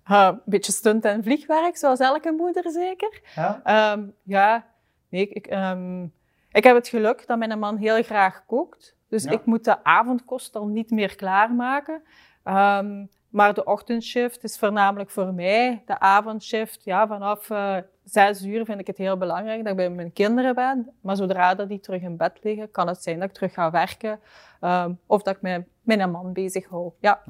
een 0.05 0.41
beetje 0.45 0.73
stunt- 0.73 1.05
en 1.05 1.23
vliegwerk, 1.23 1.77
zoals 1.77 1.99
elke 2.01 2.33
moeder 2.33 2.71
zeker. 2.71 3.21
ja? 3.35 3.61
Ehm, 3.65 4.07
ja, 4.23 4.67
nee, 5.09 5.29
ik, 5.29 5.47
ehm, 5.47 6.07
ik 6.53 6.65
heb 6.65 6.75
het 6.75 6.89
geluk 6.89 7.27
dat 7.27 7.39
mijn 7.39 7.59
man 7.59 7.77
heel 7.77 8.03
graag 8.03 8.45
kookt. 8.47 8.97
Dus 9.09 9.25
Ja. 9.25 9.31
ik 9.31 9.45
moet 9.45 9.65
de 9.65 9.85
avondkost 9.85 10.57
al 10.57 10.67
niet 10.67 10.91
meer 10.91 11.17
klaarmaken. 11.17 12.03
Ehm, 12.45 13.05
maar 13.29 13.55
de 13.55 13.65
ochtendshift 13.65 14.45
is 14.45 14.59
voornamelijk 14.59 15.11
voor 15.11 15.35
mij. 15.35 15.83
De 15.87 15.99
avondshift, 16.01 16.85
ja, 16.85 17.07
vanaf 17.07 17.51
eh, 17.51 17.77
zes 18.05 18.45
uur 18.45 18.65
vind 18.65 18.81
ik 18.81 18.87
het 18.87 18.97
heel 18.99 19.17
belangrijk 19.17 19.59
dat 19.63 19.71
ik 19.71 19.77
bij 19.77 19.91
mijn 19.91 20.13
kinderen 20.13 20.55
ben. 20.55 20.91
Maar 21.03 21.17
zodra 21.17 21.55
dat 21.55 21.69
die 21.69 21.81
terug 21.81 22.03
in 22.03 22.17
bed 22.17 22.39
liggen, 22.43 22.71
kan 22.71 22.89
het 22.89 23.03
zijn 23.03 23.19
dat 23.19 23.29
ik 23.29 23.35
terug 23.35 23.53
ga 23.53 23.71
werken. 23.71 24.21
ehm, 24.61 24.93
of 25.07 25.23
dat 25.23 25.37
ik 25.37 25.43
me 25.43 25.65
met 25.83 25.97
mijn 25.97 26.11
man 26.11 26.33
bezig 26.33 26.69
hou. 26.69 26.93
Ja, 27.01 27.23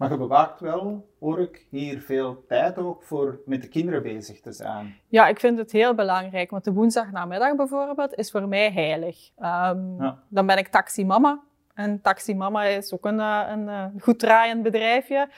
Maar 0.00 0.10
je 0.10 0.16
bewaakt 0.16 0.60
wel, 0.60 1.08
hoor 1.18 1.40
ik, 1.40 1.66
hier 1.70 2.00
veel 2.00 2.44
tijd 2.48 2.78
ook 2.78 3.02
voor 3.02 3.40
met 3.46 3.62
de 3.62 3.68
kinderen 3.68 4.02
bezig 4.02 4.40
te 4.40 4.52
zijn. 4.52 4.94
Ja, 5.08 5.28
ik 5.28 5.40
vind 5.40 5.58
het 5.58 5.72
heel 5.72 5.94
belangrijk, 5.94 6.50
want 6.50 6.64
de 6.64 6.72
woensdagnamiddag 6.72 7.56
bijvoorbeeld 7.56 8.14
is 8.14 8.30
voor 8.30 8.48
mij 8.48 8.72
heilig. 8.72 9.30
Ehm, 9.38 10.02
Ja. 10.02 10.18
Dan 10.28 10.46
ben 10.46 10.56
ik 10.58 10.68
taximama. 10.68 11.40
En 11.74 12.00
taximama 12.00 12.62
is 12.64 12.92
ook 12.94 13.04
een, 13.04 13.20
eh, 13.20 13.46
een, 13.48 13.68
eh, 13.68 13.84
goed 14.00 14.18
draaiend 14.18 14.62
bedrijfje, 14.62 15.28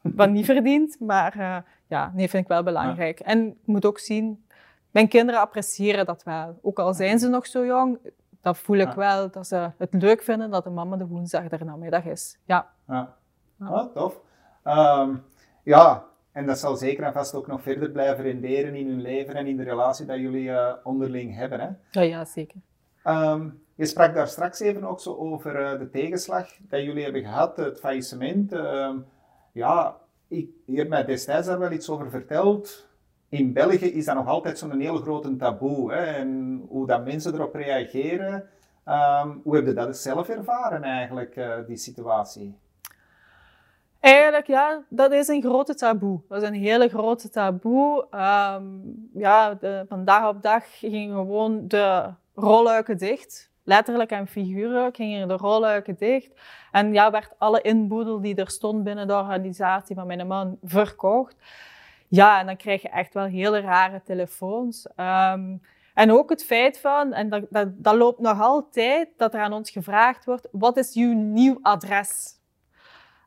wat 0.00 0.30
niet 0.30 0.44
verdient. 0.52 1.00
Maar 1.00 1.38
eh, 1.38 1.56
ja, 1.86 2.12
nee, 2.14 2.28
vind 2.28 2.42
ik 2.42 2.48
wel 2.48 2.62
belangrijk. 2.62 3.20
En 3.20 3.46
ik 3.46 3.56
moet 3.66 3.84
ook 3.84 3.98
zien, 3.98 4.46
mijn 4.90 5.08
kinderen 5.08 5.40
appreciëren 5.40 6.06
dat 6.06 6.22
wel. 6.22 6.58
Ook 6.62 6.78
al 6.78 6.94
zijn 6.94 7.18
ze 7.18 7.28
nog 7.28 7.46
zo 7.46 7.64
jong, 7.66 7.98
dat 8.42 8.58
voel 8.58 8.76
ik 8.76 8.88
Ja. 8.88 8.94
wel, 8.96 9.30
dat 9.30 9.46
ze 9.46 9.70
het 9.78 9.92
leuk 9.92 10.22
vinden 10.22 10.50
dat 10.50 10.64
de 10.64 10.70
mama 10.70 10.96
de 10.96 11.06
woensdag 11.06 11.50
er 11.50 11.64
namiddag 11.64 12.04
is. 12.04 12.38
Ja. 12.44 12.72
Ah, 13.66 13.92
tof. 13.92 14.20
Ehm, 14.62 15.14
ja, 15.62 16.04
en 16.32 16.46
dat 16.46 16.58
zal 16.58 16.76
zeker 16.76 17.04
en 17.04 17.12
vast 17.12 17.34
ook 17.34 17.46
nog 17.46 17.62
verder 17.62 17.90
blijven 17.90 18.24
renderen 18.24 18.74
in 18.74 18.88
hun 18.88 19.00
leven 19.00 19.34
en 19.34 19.46
in 19.46 19.56
de 19.56 19.62
relatie 19.62 20.06
dat 20.06 20.18
jullie 20.18 20.50
eh, 20.50 20.74
onderling 20.82 21.34
hebben. 21.34 21.60
Hè? 21.60 21.68
Ja, 21.90 22.00
ja, 22.00 22.24
zeker. 22.24 22.60
Ehm, 23.02 23.48
je 23.74 23.86
sprak 23.86 24.14
daar 24.14 24.28
straks 24.28 24.60
even 24.60 24.84
ook 24.84 25.00
zo 25.00 25.16
over 25.16 25.56
eh, 25.56 25.78
de 25.78 25.90
tegenslag 25.90 26.48
dat 26.60 26.82
jullie 26.82 27.02
hebben 27.02 27.22
gehad, 27.22 27.56
het 27.56 27.78
faillissement. 27.78 28.52
Ehm, 28.52 28.96
ja, 29.52 29.96
ik, 30.28 30.50
je 30.66 30.76
hebt 30.76 30.88
mij 30.88 31.04
destijds 31.04 31.46
daar 31.46 31.58
wel 31.58 31.72
iets 31.72 31.90
over 31.90 32.10
verteld. 32.10 32.88
In 33.28 33.52
België 33.52 33.86
is 33.86 34.04
dat 34.04 34.14
nog 34.14 34.26
altijd 34.26 34.58
zo'n 34.58 34.80
heel 34.80 34.96
grote 34.96 35.36
taboe. 35.36 35.92
Hè? 35.92 36.04
En 36.04 36.62
hoe 36.68 36.86
dat 36.86 37.04
mensen 37.04 37.34
erop 37.34 37.54
reageren. 37.54 38.48
Hoe 39.42 39.56
heb 39.56 39.66
je 39.66 39.72
dat 39.72 39.96
zelf 39.96 40.28
ervaren 40.28 40.82
eigenlijk, 40.82 41.36
eh, 41.36 41.56
die 41.66 41.76
situatie? 41.76 42.58
Eigenlijk, 44.04 44.46
ja, 44.46 44.82
dat 44.88 45.12
is 45.12 45.28
een 45.28 45.42
grote 45.42 45.74
taboe. 45.74 46.20
Dat 46.28 46.42
is 46.42 46.48
een 46.48 46.54
hele 46.54 46.88
grote 46.88 47.30
taboe. 47.30 48.06
Ehm, 48.10 48.64
ja, 49.14 49.58
van 49.88 50.04
dag 50.04 50.28
op 50.28 50.42
dag 50.42 50.78
gingen 50.78 51.16
gewoon 51.16 51.68
de 51.68 52.10
rolluiken 52.34 52.98
dicht. 52.98 53.50
Letterlijk 53.62 54.10
en 54.10 54.26
figuurlijk 54.26 54.96
gingen 54.96 55.28
de 55.28 55.36
rolluiken 55.36 55.96
dicht. 55.98 56.30
En 56.72 56.92
ja, 56.92 57.10
werd 57.10 57.32
alle 57.38 57.60
inboedel 57.60 58.20
die 58.20 58.34
er 58.34 58.50
stond 58.50 58.84
binnen 58.84 59.06
de 59.06 59.14
organisatie 59.14 59.94
van 59.94 60.06
mijn 60.06 60.26
man 60.26 60.58
verkocht. 60.62 61.36
Ja, 62.08 62.40
en 62.40 62.46
dan 62.46 62.56
krijg 62.56 62.82
je 62.82 62.88
echt 62.88 63.14
wel 63.14 63.24
hele 63.24 63.60
rare 63.60 64.02
telefoons. 64.04 64.86
Ehm, 64.96 65.56
en 65.94 66.12
ook 66.12 66.30
het 66.30 66.44
feit 66.44 66.78
van, 66.78 67.12
en 67.12 67.28
dat, 67.28 67.42
dat, 67.50 67.68
dat 67.74 67.94
loopt 67.94 68.20
nog 68.20 68.40
altijd, 68.40 69.08
dat 69.16 69.34
er 69.34 69.40
aan 69.40 69.52
ons 69.52 69.70
gevraagd 69.70 70.24
wordt, 70.24 70.48
wat 70.50 70.76
is 70.76 70.94
uw 70.94 71.12
nieuw 71.12 71.58
adres? 71.62 72.42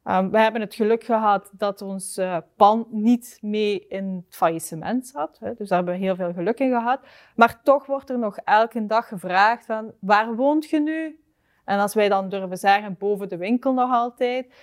Um, 0.09 0.31
we 0.31 0.39
hebben 0.39 0.61
het 0.61 0.75
geluk 0.75 1.03
gehad 1.03 1.51
dat 1.51 1.81
ons 1.81 2.17
uh, 2.17 2.37
pand 2.55 2.91
niet 2.91 3.37
mee 3.41 3.87
in 3.87 4.23
het 4.25 4.35
faillissement 4.35 5.07
zat. 5.07 5.37
Hè. 5.39 5.53
Dus 5.53 5.69
daar 5.69 5.77
hebben 5.77 5.99
we 5.99 6.05
heel 6.05 6.15
veel 6.15 6.33
geluk 6.33 6.59
in 6.59 6.71
gehad. 6.71 6.99
Maar 7.35 7.61
toch 7.63 7.85
wordt 7.85 8.09
er 8.09 8.19
nog 8.19 8.37
elke 8.37 8.85
dag 8.85 9.07
gevraagd 9.07 9.65
van, 9.65 9.91
waar 9.99 10.35
woont 10.35 10.69
je 10.69 10.79
nu? 10.79 11.19
En 11.65 11.79
als 11.79 11.93
wij 11.93 12.09
dan 12.09 12.29
durven 12.29 12.57
zeggen, 12.57 12.95
boven 12.99 13.29
de 13.29 13.37
winkel 13.37 13.73
nog 13.73 13.91
altijd, 13.91 14.53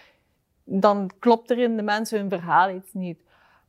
dan 0.64 1.10
klopt 1.18 1.50
er 1.50 1.58
in 1.58 1.76
de 1.76 1.82
mensen 1.82 2.18
hun 2.18 2.28
verhaal 2.28 2.70
iets 2.70 2.92
niet. 2.92 3.22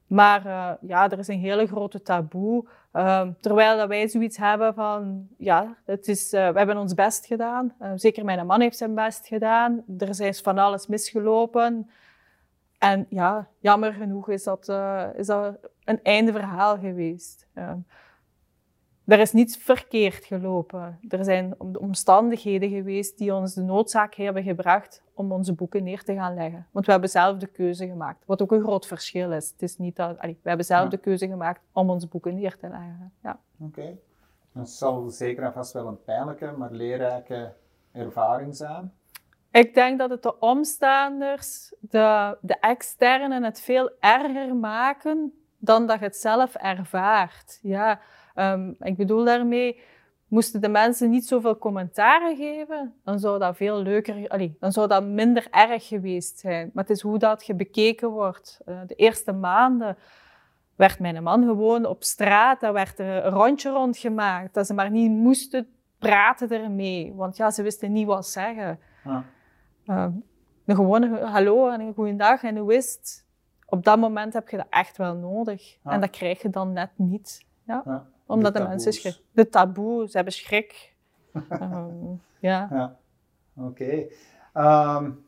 Maar 0.08 0.46
uh, 0.46 0.72
ja, 0.82 1.10
er 1.10 1.20
is 1.20 1.28
een 1.28 1.40
hele 1.40 1.68
grote 1.68 2.02
taboe. 2.02 2.68
Uh, 2.96 3.28
terwijl 3.40 3.78
dat 3.78 3.88
wij 3.88 4.08
zoiets 4.08 4.38
hebben 4.38 4.74
van, 4.74 5.28
ja, 5.38 5.78
het 5.86 6.08
is, 6.08 6.34
uh, 6.34 6.50
we 6.50 6.58
hebben 6.58 6.78
ons 6.78 6.94
best 6.94 7.26
gedaan. 7.26 7.74
Uh, 7.82 7.92
zeker 7.96 8.26
mijn 8.26 8.46
man 8.46 8.62
heeft 8.62 8.78
zijn 8.78 8.96
best 8.96 9.28
gedaan. 9.28 9.84
Er 9.98 10.20
is 10.20 10.42
van 10.42 10.58
alles 10.58 10.88
misgelopen. 10.88 11.90
En 12.78 13.06
ja, 13.10 13.48
jammer 13.60 13.94
genoeg 13.94 14.30
is 14.30 14.44
dat, 14.44 14.70
uh, 14.70 15.06
is 15.16 15.28
dat 15.28 15.58
een 15.84 16.00
einde 16.04 16.32
verhaal 16.32 16.78
geweest. 16.78 17.48
Er 19.06 19.20
is 19.20 19.32
niets 19.32 19.58
verkeerd 19.58 20.26
gelopen. 20.26 21.00
Er 21.10 21.24
zijn 21.24 21.56
omstandigheden 21.60 22.70
geweest 22.70 23.18
die 23.18 23.34
ons 23.34 23.54
de 23.54 23.62
noodzaak 23.62 24.16
hebben 24.16 24.44
gebracht 24.44 25.04
om 25.14 25.32
onze 25.32 25.54
boeken 25.54 25.84
neer 25.84 26.04
te 26.04 26.14
gaan 26.14 26.34
leggen. 26.34 26.68
Want 26.72 26.86
we 26.86 26.92
hebben 26.92 27.10
zelf 27.10 27.38
de 27.38 27.48
keuze 27.48 27.88
gemaakt, 27.88 28.24
wat 28.26 28.42
ook 28.42 28.52
een 28.52 28.62
groot 28.62 28.88
verschil 28.88 29.32
is. 29.32 29.50
Het 29.50 29.62
is 29.62 29.78
niet 29.78 29.96
dat, 29.96 30.20
allee, 30.20 30.40
we 30.42 30.48
hebben 30.48 30.66
zelf 30.66 30.84
ja. 30.84 30.90
de 30.90 30.98
keuze 30.98 31.28
gemaakt 31.28 31.62
om 31.72 31.90
onze 31.90 32.08
boeken 32.08 32.36
neer 32.36 32.58
te 32.58 32.68
leggen. 32.68 33.14
Ja. 33.24 33.40
Oké. 33.60 33.80
Okay. 33.80 34.00
Dat 34.52 34.70
zal 34.70 35.10
zeker 35.10 35.44
en 35.44 35.54
vast 35.54 35.74
wel 35.74 35.88
een 35.88 36.04
pijnlijke, 36.04 36.54
maar 36.58 36.72
leerrijke 36.72 37.54
ervaring 37.92 38.56
zijn. 38.56 38.94
Ik 39.52 39.74
denk 39.74 40.00
dat 40.00 40.10
het 40.10 40.24
de 40.24 40.40
omstaanders, 40.40 41.74
de, 41.80 42.38
de 42.42 42.60
externen, 42.60 43.44
het 43.44 43.62
veel 43.62 43.92
erger 44.00 44.56
maken 44.56 45.34
dan 45.58 45.88
dat 45.88 46.00
je 46.00 46.06
het 46.06 46.18
zelf 46.18 46.56
ervaart. 46.56 47.60
Ja, 47.62 48.00
um, 48.36 48.76
ik 48.80 48.98
bedoel 48.98 49.24
daarmee, 49.24 49.80
moesten 50.28 50.62
de 50.62 50.70
mensen 50.70 51.10
niet 51.10 51.28
zoveel 51.28 51.58
commentaren 51.58 52.36
geven, 52.36 52.94
dan 53.04 53.20
zou 53.20 53.40
dat 53.40 53.56
veel 53.56 53.82
leuker, 53.82 54.28
allee, 54.28 54.58
dan 54.60 54.72
zou 54.72 54.88
dat 54.88 55.04
minder 55.04 55.48
erg 55.52 55.88
geweest 55.88 56.40
zijn. 56.40 56.72
Maar 56.74 56.84
het 56.84 56.96
is 56.96 57.02
hoe 57.02 57.18
dat 57.18 57.52
bekeken 57.56 58.10
wordt. 58.10 58.60
Uh, 58.66 58.80
de 58.88 58.96
eerste 58.96 59.32
maanden 59.32 59.98
werd 60.76 61.00
mijn 61.00 61.24
man 61.24 61.44
gewoon 61.44 61.86
op 61.86 62.04
straat, 62.04 62.60
daar 62.60 62.74
werd 62.74 63.00
er 63.00 63.26
een 63.26 63.32
rondje 63.32 63.70
rondgemaakt, 63.70 64.54
dat 64.54 64.66
ze 64.66 64.74
maar 64.74 64.92
niet 64.92 65.12
moesten 65.12 65.68
praten 66.00 66.52
ermee, 66.52 67.14
want 67.14 67.38
ja, 67.38 67.52
ze 67.52 67.64
wisten 67.64 67.92
niet 67.92 68.08
wat 68.08 68.28
zeggen. 68.28 68.80
Uh, 69.86 70.08
een 70.66 70.76
gewone 70.76 71.26
hallo 71.26 71.70
en 71.70 71.80
een 71.80 71.94
goeiedag 71.94 72.44
en 72.44 72.58
hoe 72.58 72.76
is 72.76 72.94
het? 72.94 73.26
Op 73.66 73.84
dat 73.84 74.00
moment 74.00 74.34
heb 74.34 74.50
je 74.50 74.58
dat 74.58 74.68
echt 74.70 74.98
wel 74.98 75.16
nodig. 75.16 75.78
En 75.84 76.02
dat 76.02 76.10
krijg 76.10 76.42
je 76.42 76.50
dan 76.50 76.74
net 76.74 76.90
niet. 76.96 77.46
Ja. 77.64 77.82
Ja. 77.86 78.06
Omdat 78.26 78.54
de, 78.54 78.60
de 78.60 78.68
mensen 78.68 78.94
schrik. 78.94 79.22
De 79.32 79.50
taboe, 79.50 80.08
ze 80.10 80.16
hebben 80.16 80.34
schrik. 80.34 80.94
um, 81.34 82.22
ja. 82.40 82.68
ja. 82.72 82.98
Oké. 83.56 84.10
Okay. 84.54 84.96
Um, 84.98 85.24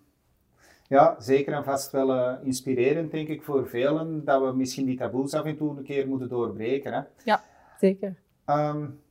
ja, 0.87 1.15
zeker 1.19 1.53
en 1.53 1.63
vast 1.63 1.91
wel 1.91 2.15
uh, 2.15 2.33
inspirerend, 2.43 3.11
denk 3.11 3.27
ik, 3.27 3.43
voor 3.43 3.67
velen, 3.67 4.25
dat 4.25 4.41
we 4.41 4.55
misschien 4.55 4.85
die 4.85 4.97
taboes 4.97 5.33
af 5.33 5.45
en 5.45 5.57
toe 5.57 5.77
een 5.77 5.83
keer 5.83 6.07
moeten 6.07 6.29
doorbreken. 6.29 6.93
Hè? 6.93 7.01
Ja, 7.23 7.43
zeker. 7.79 8.15
Um, 8.45 9.01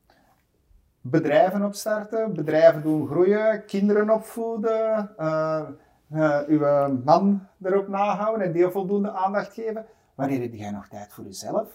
bedrijven 1.00 1.64
opstarten, 1.64 2.35
bedrijven 2.35 2.83
doen 2.83 3.07
groeien, 3.07 3.64
kinderen 3.64 4.11
opvoeden, 4.11 5.11
uh, 5.19 5.69
uh, 6.12 6.40
uw 6.47 6.59
man 7.05 7.47
erop 7.62 7.88
nahouden 7.88 8.47
en 8.47 8.52
die 8.52 8.69
voldoende 8.69 9.11
aandacht 9.11 9.52
geven. 9.52 9.87
Wanneer 10.14 10.40
heb 10.40 10.55
jij 10.55 10.71
nog 10.71 10.88
tijd 10.88 11.12
voor 11.12 11.25
jezelf? 11.25 11.73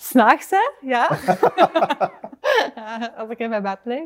S'nachts, 0.00 0.50
hè? 0.50 0.70
Ja. 0.88 1.08
Als 3.16 3.30
ik 3.30 3.38
in 3.38 3.48
mijn 3.48 3.62
bed 3.62 3.78
lig. 3.84 4.02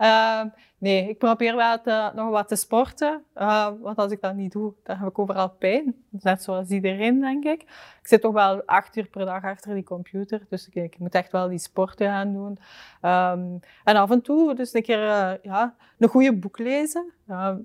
Uh, 0.00 0.42
nee, 0.78 1.08
ik 1.08 1.18
probeer 1.18 1.56
wel 1.56 1.80
te, 1.80 2.10
nog 2.14 2.30
wat 2.30 2.48
te 2.48 2.56
sporten. 2.56 3.24
Uh, 3.36 3.68
want 3.80 3.96
als 3.96 4.12
ik 4.12 4.20
dat 4.20 4.34
niet 4.34 4.52
doe, 4.52 4.72
dan 4.82 4.96
heb 4.96 5.08
ik 5.08 5.18
overal 5.18 5.50
pijn. 5.50 5.94
Net 6.10 6.42
zoals 6.42 6.68
iedereen, 6.68 7.20
denk 7.20 7.44
ik. 7.44 7.62
Ik 7.62 7.98
zit 8.02 8.20
toch 8.20 8.32
wel 8.32 8.62
acht 8.66 8.96
uur 8.96 9.08
per 9.08 9.24
dag 9.24 9.44
achter 9.44 9.74
die 9.74 9.84
computer. 9.84 10.46
Dus 10.48 10.68
ik, 10.68 10.74
ik 10.74 10.98
moet 10.98 11.14
echt 11.14 11.32
wel 11.32 11.48
die 11.48 11.58
sporten 11.58 12.06
gaan 12.06 12.32
doen. 12.32 12.58
Um, 13.02 13.60
en 13.84 13.96
af 13.96 14.10
en 14.10 14.22
toe 14.22 14.54
dus 14.54 14.74
een 14.74 14.82
keer 14.82 15.02
uh, 15.02 15.32
ja, 15.42 15.74
een 15.98 16.08
goede 16.08 16.36
boek 16.36 16.58
lezen. 16.58 17.12
Uh, 17.28 17.56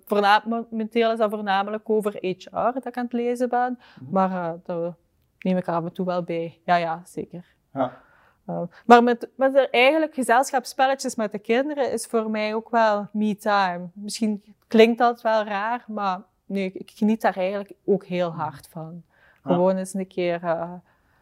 momenteel 0.46 1.12
is 1.12 1.18
dat 1.18 1.30
voornamelijk 1.30 1.90
over 1.90 2.18
HR 2.20 2.72
dat 2.74 2.86
ik 2.86 2.98
aan 2.98 3.04
het 3.04 3.14
lezen 3.14 3.50
ben. 3.50 3.80
Mhm. 4.02 4.12
Maar 4.12 4.30
uh, 4.32 4.52
dat 4.64 4.96
neem 5.40 5.58
ik 5.58 5.68
af 5.68 5.84
en 5.84 5.94
toe 5.94 6.06
wel 6.06 6.24
bij. 6.24 6.62
Ja, 6.66 6.76
ja, 6.76 7.02
zeker. 7.06 7.54
Ja. 7.74 8.02
Uh, 8.50 8.62
maar 8.86 9.04
met, 9.04 9.30
met 9.36 9.56
er 9.56 9.70
eigenlijk 9.70 10.14
gezelschapsspelletjes 10.14 11.16
met 11.16 11.32
de 11.32 11.40
kinderen 11.40 11.92
is 11.92 12.06
voor 12.06 12.30
mij 12.30 12.56
ook 12.56 12.70
wel 12.70 13.08
me-time. 13.12 13.88
Misschien 13.94 14.44
klinkt 14.68 14.98
dat 14.98 15.22
wel 15.22 15.44
raar, 15.44 15.84
maar 15.88 16.22
nee, 16.46 16.72
ik 16.72 16.92
geniet 16.96 17.22
daar 17.22 17.38
eigenlijk 17.38 17.74
ook 17.86 18.06
heel 18.06 18.34
hard 18.34 18.68
van. 18.68 19.04
Gewoon 19.44 19.78
eens 19.78 19.94
een 19.94 20.08
keer 20.08 20.44
uh, 20.44 20.74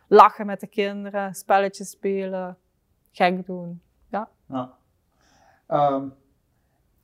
lachen 0.08 0.46
met 0.46 0.60
de 0.60 0.68
kinderen, 0.68 1.36
spelletjes 1.36 1.90
spelen, 1.90 2.58
gek 3.12 3.46
doen. 3.46 3.82
Ja. 4.08 4.30
Ja, 4.48 4.74
um, 5.68 6.14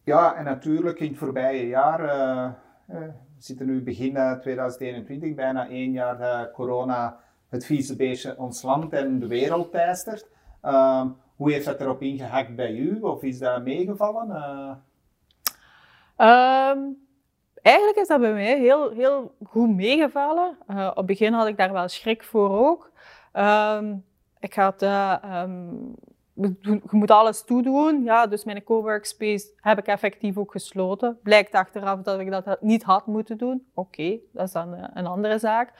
ja 0.03 0.35
en 0.35 0.43
natuurlijk 0.43 0.99
in 0.99 1.09
het 1.09 1.17
voorbije 1.17 1.67
jaar, 1.67 2.01
uh, 2.03 2.51
we 2.85 3.11
zitten 3.37 3.65
nu 3.65 3.83
begin 3.83 4.13
2021, 4.13 5.35
bijna 5.35 5.69
één 5.69 5.91
jaar 5.91 6.51
corona 6.51 7.19
het 7.49 7.65
vieze 7.65 7.95
beestje 7.95 8.37
ons 8.37 8.61
land 8.61 8.93
en 8.93 9.19
de 9.19 9.27
wereld 9.27 9.71
teistert. 9.71 10.27
Ehm, 10.61 11.07
hoe 11.35 11.51
heeft 11.51 11.65
dat 11.65 11.81
erop 11.81 12.01
ingehakt 12.01 12.55
bij 12.55 12.71
u? 12.71 13.01
Of 13.01 13.23
is 13.23 13.39
dat 13.39 13.63
meegevallen? 13.63 14.29
Uh... 16.17 16.71
eigenlijk 17.61 17.97
is 17.97 18.07
dat 18.07 18.19
bij 18.19 18.33
mij 18.33 18.59
heel, 18.59 18.89
heel 18.89 19.35
goed 19.43 19.75
meegevallen. 19.75 20.57
Uh, 20.69 20.87
op 20.89 20.95
het 20.95 21.05
begin 21.05 21.33
had 21.33 21.47
ik 21.47 21.57
daar 21.57 21.73
wel 21.73 21.87
schrik 21.87 22.23
voor 22.23 22.49
ook. 22.49 22.91
Ehm, 23.31 23.95
ik 24.39 24.53
had... 24.53 24.81
Uh, 24.81 25.15
je 26.61 26.79
moet 26.89 27.11
alles 27.11 27.43
toedoen. 27.43 28.03
Ja, 28.03 28.27
dus 28.27 28.43
mijn 28.43 28.63
coworkspace 28.63 29.47
heb 29.55 29.77
ik 29.77 29.85
effectief 29.85 30.37
ook 30.37 30.51
gesloten. 30.51 31.19
Blijkt 31.23 31.53
achteraf 31.53 32.01
dat 32.01 32.19
ik 32.19 32.31
dat 32.31 32.61
niet 32.61 32.83
had 32.83 33.07
moeten 33.07 33.37
doen. 33.37 33.67
Oké, 33.73 34.17
dat 34.31 34.47
is 34.47 34.51
dan 34.51 34.89
een 34.93 35.05
andere 35.05 35.37
zaak. 35.37 35.73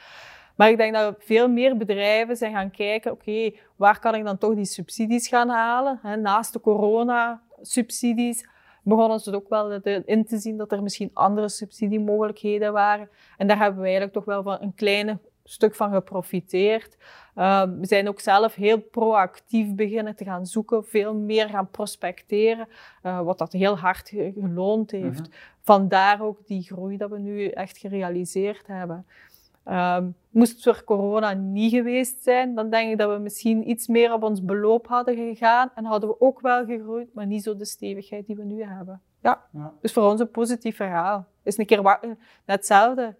Maar 0.57 0.69
ik 0.69 0.77
denk 0.77 0.93
dat 0.93 1.15
veel 1.19 1.49
meer 1.49 1.77
bedrijven 1.77 2.37
zijn 2.37 2.53
gaan 2.53 2.71
kijken, 2.71 3.11
oké, 3.11 3.51
waar 3.75 3.99
kan 3.99 4.15
ik 4.15 4.23
dan 4.25 4.37
toch 4.37 4.55
die 4.55 4.65
subsidies 4.65 5.27
gaan 5.27 5.49
halen? 5.49 5.99
naast 6.21 6.53
de 6.53 6.59
corona-subsidies 6.59 8.45
begonnen 8.83 9.19
ze 9.19 9.35
ook 9.35 9.49
wel 9.49 9.71
in 10.05 10.25
te 10.25 10.37
zien 10.37 10.57
dat 10.57 10.71
er 10.71 10.83
misschien 10.83 11.09
andere 11.13 11.49
subsidiemogelijkheden 11.49 12.73
waren. 12.73 13.09
En 13.37 13.47
daar 13.47 13.57
hebben 13.57 13.77
we 13.77 13.83
eigenlijk 13.83 14.13
toch 14.13 14.25
wel 14.25 14.43
van 14.43 14.57
een 14.61 14.73
klein 14.73 15.19
stuk 15.43 15.75
van 15.75 15.93
geprofiteerd. 15.93 16.97
Ehm, 17.35 17.79
we 17.79 17.85
zijn 17.85 18.07
ook 18.07 18.19
zelf 18.19 18.55
heel 18.55 18.79
proactief 18.79 19.75
beginnen 19.75 20.15
te 20.15 20.23
gaan 20.23 20.45
zoeken, 20.45 20.85
veel 20.85 21.13
meer 21.15 21.49
gaan 21.49 21.69
prospecteren, 21.69 22.67
uh, 23.03 23.21
wat 23.21 23.37
dat 23.37 23.51
heel 23.51 23.77
hard 23.77 24.09
geloond 24.09 24.91
heeft. 24.91 25.19
Mhm. 25.19 25.29
Vandaar 25.61 26.21
ook 26.21 26.47
die 26.47 26.63
groei 26.63 26.97
dat 26.97 27.09
we 27.09 27.19
nu 27.19 27.47
echt 27.47 27.77
gerealiseerd 27.77 28.67
hebben. 28.67 29.05
Um, 29.69 30.15
moest 30.29 30.51
het 30.51 30.63
voor 30.63 30.83
corona 30.83 31.33
niet 31.33 31.71
geweest 31.71 32.23
zijn, 32.23 32.55
dan 32.55 32.69
denk 32.69 32.91
ik 32.91 32.97
dat 32.97 33.11
we 33.11 33.17
misschien 33.17 33.69
iets 33.69 33.87
meer 33.87 34.13
op 34.13 34.23
ons 34.23 34.43
beloop 34.43 34.87
hadden 34.87 35.15
gegaan 35.15 35.71
en 35.75 35.85
hadden 35.85 36.09
we 36.09 36.21
ook 36.21 36.41
wel 36.41 36.65
gegroeid, 36.65 37.13
maar 37.13 37.25
niet 37.25 37.43
zo 37.43 37.55
de 37.55 37.65
stevigheid 37.65 38.25
die 38.25 38.35
we 38.35 38.43
nu 38.43 38.63
hebben. 38.63 39.01
Ja, 39.21 39.43
ja. 39.51 39.73
dus 39.81 39.93
voor 39.93 40.03
ons 40.03 40.19
een 40.19 40.31
positief 40.31 40.75
verhaal. 40.75 41.27
Is 41.43 41.57
een 41.57 41.65
keer 41.65 41.81
net 41.81 42.17
hetzelfde. 42.45 43.15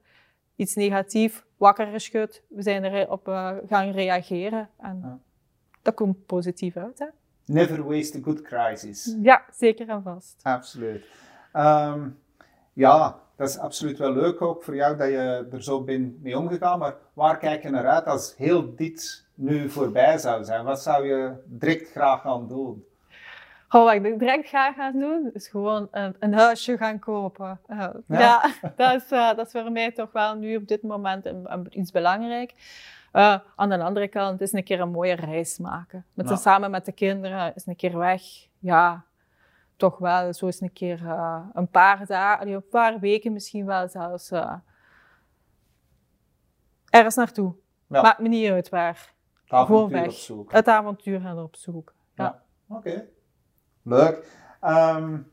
Iets 0.56 0.76
negatief, 0.76 1.46
wakker 1.58 1.88
geschud, 1.88 2.44
we 2.48 2.62
zijn 2.62 2.84
erop 2.84 3.28
uh, 3.28 3.52
gaan 3.68 3.92
reageren 3.92 4.70
en 4.78 5.00
ja. 5.02 5.20
dat 5.82 5.94
komt 5.94 6.26
positief 6.26 6.78
uit. 6.78 7.00
Hè? 7.00 7.06
Never 7.46 7.84
waste 7.84 8.18
a 8.18 8.22
good 8.22 8.42
crisis. 8.42 9.18
Ja, 9.22 9.46
zeker 9.52 9.90
en 9.90 10.04
vast. 10.04 10.40
Absoluut. 10.44 11.06
Um, 11.54 12.20
ja, 12.74 13.20
dat 13.38 13.50
is 13.50 13.58
absoluut 13.58 13.98
wel 13.98 14.14
leuk 14.14 14.42
ook 14.42 14.64
voor 14.64 14.76
jou 14.76 14.98
dat 14.98 15.08
je 15.08 15.48
er 15.52 15.64
zo 15.64 15.84
bent 15.84 16.24
mee 16.24 16.38
omgegaan. 16.38 16.80
Maar 16.80 16.96
waar 17.14 17.38
kijk 17.38 17.64
je 17.64 17.70
naar 17.70 17.88
uit 17.88 18.06
als 18.06 18.34
heel 18.38 18.76
dit 18.76 19.26
nu 19.34 19.70
voorbij 19.70 20.18
zou 20.18 20.44
zijn? 20.44 20.66
Wat 20.66 20.82
zou 20.82 21.08
je 21.08 21.34
direct 21.46 21.92
graag 21.92 22.22
gaan 22.22 22.48
doen? 22.48 22.86
Oh, 23.70 23.84
wat 23.84 23.94
ik 23.94 24.20
direct 24.20 24.48
graag 24.48 24.76
ga 24.76 24.92
doen, 24.92 25.30
is 25.34 25.48
gewoon 25.48 25.88
een, 25.92 26.16
een 26.20 26.34
huisje 26.34 26.78
gaan 26.78 27.00
kopen. 27.00 27.60
Uh, 27.68 27.88
ja, 28.08 28.52
dat, 28.76 28.94
is, 28.94 29.12
uh, 29.12 29.36
dat 29.36 29.46
is 29.46 29.52
voor 29.52 29.72
mij 29.72 29.92
toch 29.92 30.12
wel 30.12 30.36
nu 30.36 30.56
op 30.56 30.68
dit 30.68 30.82
moment 30.82 31.26
een, 31.26 31.68
iets 31.70 31.92
belangrijk. 31.92 32.54
Uh, 33.14 33.38
aan 33.56 33.70
de 33.70 33.84
andere 33.84 34.08
kant 34.08 34.42
is 34.42 34.54
een 34.54 34.64
keer 34.64 34.80
een 34.80 34.92
mooie 34.92 35.16
reis 35.16 35.58
maken. 35.58 36.06
Met 36.14 36.40
samen 36.40 36.72
met 36.72 36.86
de 36.86 36.92
kinderen, 36.92 37.56
is 37.56 37.66
een 37.66 37.76
keer 37.76 37.98
weg. 37.98 38.22
Ja, 38.60 39.04
toch 39.78 39.98
wel 39.98 40.34
zo 40.34 40.46
eens 40.46 40.62
een 40.62 40.74
keer 40.74 41.02
uh, 41.02 41.46
een 41.54 41.70
paar 41.70 42.06
dagen, 42.06 42.48
een 42.48 42.68
paar 42.70 43.00
weken 43.00 43.34
misschien 43.34 43.66
wel 43.66 43.88
zelfs 43.88 44.32
uh, 44.32 44.54
ergens 46.90 47.16
naartoe. 47.16 47.54
Ja. 47.88 48.02
Maakt 48.02 48.20
me 48.20 48.28
niet 48.28 48.52
uit 48.52 48.70
waar. 48.70 49.14
Het 49.46 49.68
weg. 49.68 50.06
Opzoeken. 50.06 50.56
Het 50.56 50.68
avontuur 50.68 51.20
gaan 51.20 51.40
opzoeken. 51.40 51.96
Ja. 52.14 52.24
ja. 52.24 52.76
Oké. 52.76 53.06
Leuk. 53.82 54.26
Um, 54.62 55.32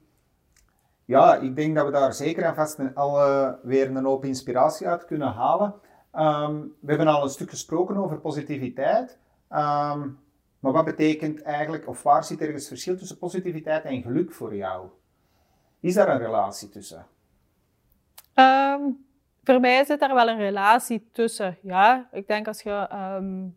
ja, 1.05 1.37
ik 1.37 1.57
denk 1.57 1.77
dat 1.77 1.85
we 1.85 1.93
daar 1.93 2.13
zeker 2.13 2.43
en 2.43 2.55
vast 2.55 2.95
al 2.95 3.29
uh, 3.29 3.53
weer 3.63 3.97
een 3.97 4.05
hoop 4.05 4.25
inspiratie 4.25 4.89
uit 4.89 5.05
kunnen 5.05 5.33
halen. 5.33 5.75
Um, 6.15 6.75
we 6.81 6.89
hebben 6.89 7.07
al 7.07 7.23
een 7.23 7.29
stuk 7.29 7.51
gesproken 7.51 7.97
over 7.97 8.21
positiviteit. 8.21 9.19
Um, 9.51 10.19
maar 10.64 10.72
wat 10.72 10.85
betekent 10.85 11.42
eigenlijk, 11.42 11.88
of 11.88 12.03
waar 12.03 12.24
zit 12.24 12.40
ergens 12.40 12.68
verschil 12.68 12.96
tussen 12.96 13.18
positiviteit 13.18 13.85
en 13.85 14.03
geluk 14.03 14.33
voor 14.33 14.57
jou? 14.57 14.88
Is 15.81 15.94
daar 15.94 16.09
een 16.09 16.18
relatie 16.18 16.68
tussen? 16.68 17.07
Um, 18.35 19.07
voor 19.42 19.61
mij 19.61 19.85
zit 19.85 20.00
daar 20.00 20.14
wel 20.14 20.29
een 20.29 20.38
relatie 20.38 21.09
tussen. 21.12 21.59
Ja, 21.62 22.09
ik 22.12 22.27
denk 22.27 22.46
als 22.46 22.62
je 22.62 22.88
um, 22.92 23.57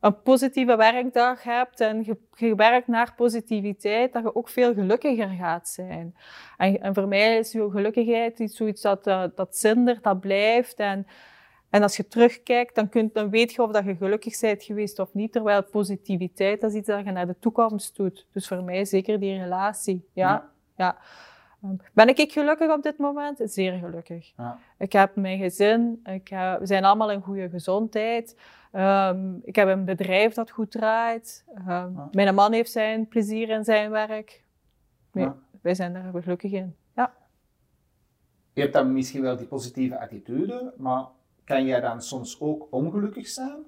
een 0.00 0.22
positieve 0.22 0.76
werkdag 0.76 1.42
hebt 1.42 1.80
en 1.80 2.04
je, 2.04 2.16
je, 2.34 2.54
werkt 2.54 2.86
naar 2.86 3.14
positiviteit, 3.16 4.12
dat 4.12 4.22
je 4.22 4.34
ook 4.34 4.48
veel 4.48 4.74
gelukkiger 4.74 5.28
gaat 5.28 5.68
zijn. 5.68 6.16
En, 6.56 6.80
en 6.80 6.94
voor 6.94 7.08
mij 7.08 7.38
is 7.38 7.52
je 7.52 7.70
gelukkigheid 7.70 8.38
iets 8.38 8.56
zoiets 8.56 8.82
dat, 8.82 9.06
uh, 9.06 9.24
dat 9.34 9.56
zindert, 9.56 10.02
dat 10.02 10.20
blijft. 10.20 10.76
En 10.76 11.06
en 11.74 11.82
als 11.82 11.96
je 11.96 12.08
terugkijkt, 12.08 12.74
dan, 12.74 12.88
kunt, 12.88 13.14
dan 13.14 13.30
weet 13.30 13.52
je 13.52 13.62
of 13.62 13.70
dat 13.70 13.84
je 13.84 13.96
gelukkig 13.96 14.40
bent 14.40 14.62
geweest 14.62 14.98
of 14.98 15.14
niet. 15.14 15.32
Terwijl 15.32 15.64
positiviteit, 15.64 16.60
dat 16.60 16.70
is 16.70 16.76
iets 16.76 16.86
dat 16.86 17.04
je 17.04 17.10
naar 17.10 17.26
de 17.26 17.38
toekomst 17.38 17.96
doet. 17.96 18.26
Dus 18.32 18.48
voor 18.48 18.62
mij 18.62 18.84
zeker 18.84 19.20
die 19.20 19.38
relatie. 19.38 20.08
Ja, 20.12 20.50
ja. 20.76 20.96
Ehm, 21.62 21.74
ben 21.92 22.08
ik 22.08 22.32
gelukkig 22.32 22.70
op 22.70 22.82
dit 22.82 22.98
moment? 22.98 23.40
Zeer 23.44 23.78
gelukkig. 23.78 24.32
Ja. 24.36 24.58
Ik 24.78 24.92
heb 24.92 25.16
mijn 25.16 25.38
gezin, 25.38 26.00
ik 26.04 26.28
we 26.58 26.66
zijn 26.66 26.84
allemaal 26.84 27.10
in 27.10 27.20
goede 27.20 27.48
gezondheid. 27.48 28.36
Um, 28.72 29.40
ik 29.44 29.56
heb 29.56 29.68
een 29.68 29.84
bedrijf 29.84 30.34
dat 30.34 30.50
goed 30.50 30.70
draait. 30.70 31.44
Um, 31.68 32.08
Mijn 32.12 32.34
man 32.34 32.52
heeft 32.52 32.70
zijn 32.70 33.08
plezier 33.08 33.48
in 33.48 33.64
zijn 33.64 33.90
werk. 33.90 34.44
Nee, 35.12 35.28
Wij 35.60 35.74
zijn 35.74 35.92
daar 35.92 36.10
gelukkig 36.22 36.52
in. 36.52 36.76
Ja. 36.96 37.14
Je 38.52 38.60
hebt 38.60 38.72
dan 38.72 38.92
misschien 38.92 39.22
wel 39.22 39.36
die 39.36 39.46
positieve 39.46 39.98
attitude, 39.98 40.74
maar 40.76 41.04
kan 41.44 41.64
jij 41.64 41.80
dan 41.80 42.02
soms 42.02 42.40
ook 42.40 42.66
ongelukkig 42.70 43.28
zijn? 43.28 43.64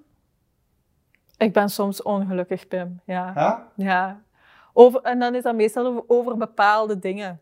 Ik 1.36 1.52
ben 1.52 1.70
soms 1.70 2.02
ongelukkig, 2.02 2.68
Pim. 2.68 3.00
Ja. 3.04 3.32
Ja? 3.34 3.72
ja. 3.76 4.22
Over, 4.72 5.02
en 5.02 5.18
dan 5.18 5.34
is 5.34 5.42
dat 5.42 5.54
meestal 5.54 6.04
over, 6.06 6.36
bepaalde 6.36 6.98
dingen. 6.98 7.40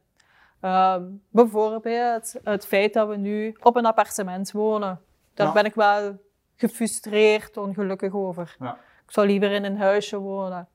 Ehm, 0.60 1.02
bijvoorbeeld 1.28 2.38
het 2.44 2.66
feit 2.66 2.94
dat 2.94 3.08
we 3.08 3.16
nu 3.16 3.56
op 3.62 3.76
een 3.76 3.86
appartement 3.86 4.52
wonen. 4.52 5.00
Daar 5.34 5.52
ben 5.52 5.64
ik 5.64 5.74
wel 5.74 6.18
gefrustreerd, 6.56 7.56
ongelukkig 7.56 8.14
over. 8.14 8.56
Ja. 8.58 8.74
Ik 9.06 9.10
zou 9.12 9.26
liever 9.26 9.50
in 9.50 9.64
een 9.64 9.78
huisje 9.78 10.18
wonen. 10.18 10.68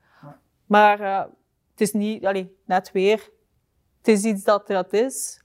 Maar 0.65 1.01
uh, 1.01 1.19
het 1.71 1.81
is 1.81 1.93
niet, 1.93 2.25
allee, 2.25 2.57
net 2.65 2.91
weer, 2.91 3.29
het 3.97 4.07
is 4.07 4.23
iets 4.23 4.43
dat 4.43 4.67
dat 4.67 4.93
is. 4.93 5.43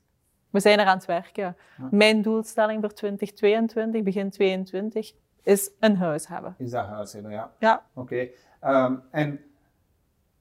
We 0.55 0.61
zijn 0.61 0.79
er 0.79 0.87
aan 0.87 0.97
het 0.97 1.07
werken. 1.07 1.57
Mijn 1.91 2.23
doelstelling 2.23 2.81
voor 2.81 2.93
2022, 2.93 4.03
begin 4.03 4.31
2022, 4.31 5.13
is 5.43 5.71
een 5.81 5.97
huis 5.97 6.29
hebben. 6.29 6.55
Is 6.59 6.71
dat 6.71 6.87
huis 6.87 7.13
hebben, 7.13 7.31
ja. 7.33 7.53
Ja. 7.59 7.83
Oké. 7.95 8.29
Ehm, 8.61 8.95
en 9.11 9.41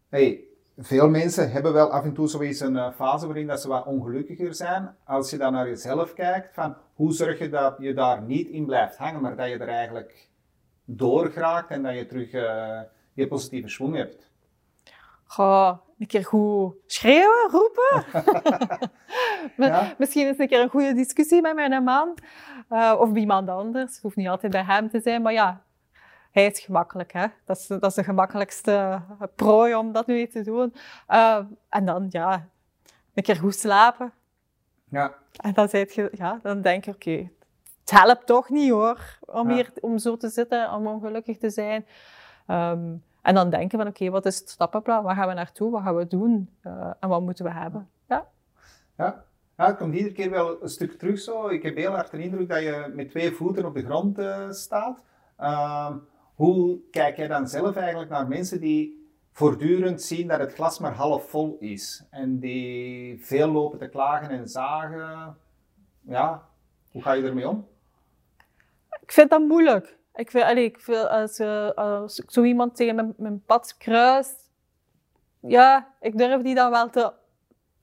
Hey, 0.09 0.43
veel 0.77 1.09
mensen 1.09 1.51
hebben 1.51 1.73
wel 1.73 1.91
af 1.91 2.03
en 2.03 2.13
toe 2.13 2.27
zoiets 2.27 2.59
een 2.59 2.75
uh, 2.75 2.91
fase 2.91 3.25
waarin 3.25 3.47
dat 3.47 3.61
ze 3.61 3.67
wat 3.67 3.85
ongelukkiger 3.85 4.53
zijn. 4.53 4.95
Als 5.03 5.29
je 5.29 5.37
dan 5.37 5.53
naar 5.53 5.67
jezelf 5.67 6.13
kijkt, 6.13 6.53
van 6.53 6.75
hoe 6.93 7.13
zorg 7.13 7.39
je 7.39 7.49
dat 7.49 7.75
je 7.79 7.93
daar 7.93 8.21
niet 8.21 8.47
in 8.47 8.65
blijft 8.65 8.97
hangen, 8.97 9.21
maar 9.21 9.35
dat 9.35 9.47
je 9.49 9.57
er 9.57 9.67
eigenlijk 9.67 10.29
doorgraakt 10.85 11.69
en 11.69 11.83
dat 11.83 11.95
je 11.95 12.05
terug 12.05 12.33
uh, 12.33 12.81
je 13.13 13.27
positieve 13.27 13.67
schwung 13.67 13.95
hebt? 13.95 14.31
Goh, 15.33 15.77
een 15.99 16.07
keer 16.07 16.25
goed 16.25 16.75
schreeuwen, 16.85 17.49
roepen. 17.51 18.05
ja. 19.71 19.93
Misschien 19.97 20.27
eens 20.27 20.39
een 20.39 20.47
keer 20.47 20.61
een 20.61 20.69
goede 20.69 20.93
discussie 20.93 21.41
met 21.41 21.55
mijn 21.55 21.83
man. 21.83 22.17
Uh, 22.69 22.95
of 22.99 23.11
bij 23.11 23.21
iemand 23.21 23.49
anders. 23.49 23.93
Het 23.93 24.01
hoeft 24.01 24.15
niet 24.15 24.27
altijd 24.27 24.51
bij 24.51 24.63
hem 24.63 24.89
te 24.89 24.99
zijn, 24.99 25.21
maar 25.21 25.33
ja, 25.33 25.63
hij 26.31 26.45
is 26.45 26.59
gemakkelijk. 26.59 27.13
Hè? 27.13 27.25
Dat, 27.45 27.57
is, 27.57 27.67
dat 27.67 27.83
is 27.83 27.93
de 27.93 28.03
gemakkelijkste 28.03 29.01
prooi 29.35 29.75
om 29.75 29.91
dat 29.91 30.07
nu 30.07 30.27
te 30.27 30.41
doen. 30.41 30.73
Uh, 31.09 31.39
en 31.69 31.85
dan, 31.85 32.05
ja, 32.09 32.47
een 33.13 33.23
keer 33.23 33.35
goed 33.35 33.55
slapen. 33.55 34.13
Ja. 34.89 35.13
En 35.31 35.53
dan, 35.53 35.67
je, 35.71 36.09
ja, 36.11 36.39
dan 36.41 36.61
denk 36.61 36.85
je, 36.85 36.91
oké, 36.91 37.29
het 37.79 37.91
helpt 37.91 38.25
toch 38.25 38.49
niet 38.49 38.71
hoor, 38.71 39.19
om, 39.19 39.49
hier, 39.49 39.71
om 39.79 39.97
zo 39.97 40.17
te 40.17 40.29
zitten, 40.29 40.73
om 40.73 40.87
ongelukkig 40.87 41.37
te 41.37 41.49
zijn. 41.49 41.85
Um, 42.47 43.03
en 43.23 43.35
dan 43.35 43.49
denken 43.49 43.77
van, 43.77 43.87
oké, 43.87 44.09
wat 44.09 44.25
is 44.25 44.39
het 44.39 44.49
stappenplan? 44.49 45.03
Waar 45.03 45.15
gaan 45.15 45.27
we 45.27 45.33
naartoe? 45.33 45.71
Wat 45.71 45.81
gaan 45.81 45.95
we 45.95 46.07
doen? 46.07 46.49
Uh, 46.63 46.91
en 46.99 47.09
wat 47.09 47.21
moeten 47.21 47.45
we 47.45 47.51
hebben? 47.51 47.89
Ja. 48.07 48.27
Ja. 48.97 49.25
Ja, 49.57 49.65
het 49.65 49.77
komt 49.77 49.95
iedere 49.95 50.13
keer 50.13 50.29
wel 50.29 50.63
een 50.63 50.69
stuk 50.69 50.97
terug 50.99 51.19
zo. 51.19 51.47
Ik 51.47 51.63
heb 51.63 51.75
heel 51.75 51.91
hard 51.91 52.11
de 52.11 52.23
indruk 52.23 52.49
dat 52.49 52.61
je 52.61 52.91
met 52.93 53.09
twee 53.09 53.31
voeten 53.31 53.65
op 53.65 53.73
de 53.73 53.83
grond 53.83 54.19
uh, 54.19 54.51
staat. 54.51 55.03
Uh, 55.39 55.95
hoe 56.35 56.79
kijk 56.91 57.17
jij 57.17 57.27
dan 57.27 57.47
zelf 57.47 57.75
eigenlijk 57.75 58.09
naar 58.09 58.27
mensen 58.27 58.59
die 58.59 59.11
voortdurend 59.31 60.01
zien 60.01 60.27
dat 60.27 60.39
het 60.39 60.53
glas 60.53 60.79
maar 60.79 60.93
half 60.93 61.29
vol 61.29 61.57
is? 61.59 62.05
En 62.09 62.39
die 62.39 63.25
veel 63.25 63.47
lopen 63.47 63.79
te 63.79 63.89
klagen 63.89 64.29
en 64.29 64.47
zagen. 64.47 65.37
Ja, 66.01 66.47
hoe 66.91 67.01
ga 67.01 67.11
je 67.11 67.23
ermee 67.23 67.49
om? 67.49 67.67
Ik 69.01 69.11
vind 69.11 69.29
dat 69.29 69.41
moeilijk. 69.41 69.97
Ik 70.15 70.31
vind, 70.31 70.43
allee, 70.43 70.63
ik 70.63 70.89
als, 71.75 72.19
ik 72.19 72.31
zo 72.31 72.43
iemand 72.43 72.75
tegen 72.75 72.95
mijn, 72.95 73.13
mijn 73.17 73.43
pad 73.45 73.77
kruist, 73.77 74.51
ja, 75.39 75.93
ik 75.99 76.17
durf 76.17 76.41
die 76.41 76.55
dan 76.55 76.71
wel 76.71 76.89
te, 76.89 77.13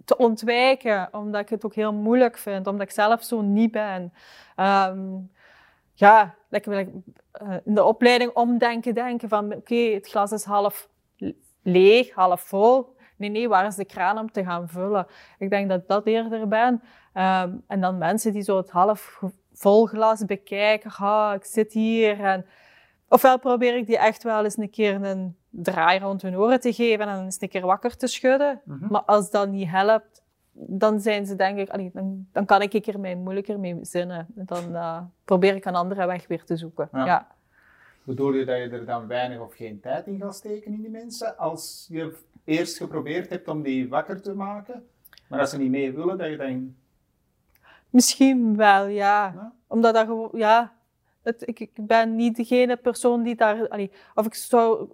te 0.05 0.16
ontwijken, 0.16 1.09
omdat 1.12 1.40
ik 1.40 1.49
het 1.49 1.64
ook 1.64 1.75
heel 1.75 1.93
moeilijk 1.93 2.38
vind, 2.38 2.66
omdat 2.66 2.87
ik 2.87 2.93
zelf 2.93 3.25
zo 3.25 3.40
niet 3.40 3.71
ben. 3.71 4.12
Um, 4.57 5.31
ja, 5.95 6.35
lekker 6.49 6.81
uh, 6.81 7.57
in 7.64 7.75
de 7.75 7.85
opleiding 7.85 8.33
omdenken, 8.33 8.95
denken 8.95 9.29
van 9.29 9.55
oké, 9.55 9.75
het 9.75 10.09
glas 10.09 10.33
is 10.33 10.45
half 10.45 10.88
leeg, 11.62 12.11
half 12.14 12.40
vol. 12.40 12.97
Nee, 13.16 13.31
nee, 13.31 13.49
waar 13.49 13.66
is 13.66 13.75
de 13.75 13.85
kraan 13.85 14.19
om 14.19 14.33
te 14.33 14.45
gaan 14.45 14.69
vullen? 14.69 15.07
Ik 15.38 15.51
denk 15.51 15.69
dat 15.69 15.81
ik 15.81 15.88
dat 15.88 16.07
eerder 16.07 16.49
ben. 16.49 16.83
Um, 17.14 17.64
en 17.66 17.81
dan 17.81 17.99
mensen 17.99 18.33
die 18.33 18.43
zo 18.43 18.57
het 18.57 18.71
half 18.71 19.23
vol 19.61 19.87
glas 19.87 20.25
bekijken. 20.25 20.90
Ah, 20.90 21.35
ik 21.35 21.44
zit 21.44 21.73
hier. 21.73 22.20
En, 22.20 22.46
ofwel 23.09 23.38
probeer 23.38 23.77
ik 23.77 23.87
die 23.87 23.99
echt 23.99 24.23
wel 24.23 24.44
eens 24.44 24.57
een 24.57 24.70
keer 24.70 25.03
een 25.03 25.37
draai 25.51 26.01
rond 26.01 26.23
hun 26.23 26.37
oren 26.37 26.61
te 26.61 26.73
geven 26.73 27.09
en 27.09 27.25
eens 27.25 27.40
een 27.40 27.49
keer 27.49 27.66
wakker 27.66 27.96
te 27.96 28.07
schudden. 28.07 28.61
Mhm. 28.64 28.87
Maar 28.90 29.03
als 29.03 29.31
dat 29.31 29.49
niet 29.49 29.68
helpt, 29.68 30.23
dan 30.53 31.01
zijn 31.01 31.27
ze 31.27 31.37
denk 31.37 31.59
ik, 31.59 31.68
allee, 31.68 31.90
dan, 31.92 32.27
dan 32.33 32.44
kan 32.44 32.62
ik 32.62 32.87
er 32.87 33.01
mij 33.01 33.16
moeilijker 33.16 33.61
mee 33.61 33.79
zinnen. 33.83 34.27
Dan 34.29 34.73
uh, 34.73 35.01
probeer 35.25 35.55
ik 35.55 35.64
een 35.64 35.75
andere 35.75 36.07
weg 36.07 36.27
weer 36.27 36.44
te 36.44 36.57
zoeken. 36.57 36.88
Ja. 36.92 37.27
Bedoel 38.03 38.33
je 38.33 38.44
dat 38.44 38.57
je 38.57 38.68
er 38.68 38.87
dan 38.87 39.07
weinig 39.07 39.40
of 39.40 39.55
geen 39.55 39.81
tijd 39.81 40.07
in 40.07 40.20
gaat 40.20 40.35
steken 40.35 40.73
in 40.73 40.81
die 40.81 40.90
mensen, 40.90 41.38
als 41.38 41.87
je 41.88 42.16
eerst 42.44 42.77
geprobeerd 42.77 43.29
hebt 43.29 43.49
om 43.49 43.62
die 43.62 43.88
wakker 43.88 44.23
te 44.23 44.35
maken, 44.35 44.87
maar 45.29 45.40
als 45.40 45.51
ze 45.51 45.59
niet 45.59 45.70
mee 45.70 45.92
willen, 45.92 46.18
dat 46.18 46.29
je 46.29 46.37
dan... 46.37 46.75
Misschien 47.90 48.57
wel, 48.57 48.87
ja. 48.87 49.53
Omdat 49.66 49.94
dat 49.94 50.07
gewoon, 50.07 50.31
ja, 50.33 50.72
het, 51.22 51.48
ik, 51.48 51.61
ik 51.61 51.87
ben 51.87 52.16
niet 52.16 52.37
degene 52.37 52.76
persoon 52.76 53.22
die 53.22 53.35
daar, 53.35 53.68
allee, 53.68 53.90
of 54.14 54.26
ik 54.26 54.35
zou 54.35 54.88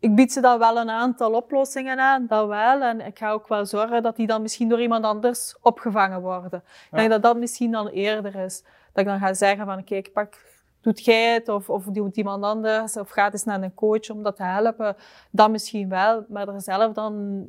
ik 0.00 0.14
bied 0.14 0.32
ze 0.32 0.40
dan 0.40 0.58
wel 0.58 0.78
een 0.78 0.90
aantal 0.90 1.32
oplossingen 1.32 1.98
aan, 1.98 2.26
dat 2.26 2.46
wel. 2.46 2.82
En 2.82 3.00
ik 3.00 3.18
ga 3.18 3.30
ook 3.30 3.48
wel 3.48 3.66
zorgen 3.66 4.02
dat 4.02 4.16
die 4.16 4.26
dan 4.26 4.42
misschien 4.42 4.68
door 4.68 4.80
iemand 4.80 5.04
anders 5.04 5.56
opgevangen 5.60 6.20
worden. 6.20 6.62
Ik 6.90 6.96
denk 6.96 7.10
dat 7.10 7.22
dat 7.22 7.36
misschien 7.36 7.70
dan 7.70 7.88
eerder 7.88 8.34
is. 8.34 8.62
Dat 8.92 9.04
ik 9.04 9.04
dan 9.04 9.18
ga 9.18 9.34
zeggen 9.34 9.66
van, 9.66 9.84
kijk, 9.84 10.12
pak, 10.12 10.44
doet 10.80 11.04
jij 11.04 11.32
het? 11.32 11.48
Of, 11.48 11.70
of 11.70 11.84
doet 11.84 12.16
iemand 12.16 12.44
anders? 12.44 12.96
Of 12.96 13.10
gaat 13.10 13.32
eens 13.32 13.44
naar 13.44 13.62
een 13.62 13.74
coach 13.74 14.10
om 14.10 14.22
dat 14.22 14.36
te 14.36 14.42
helpen? 14.42 14.96
Dat 15.30 15.50
misschien 15.50 15.88
wel. 15.88 16.24
Maar 16.28 16.48
er 16.48 16.60
zelf 16.60 16.92
dan... 16.92 17.44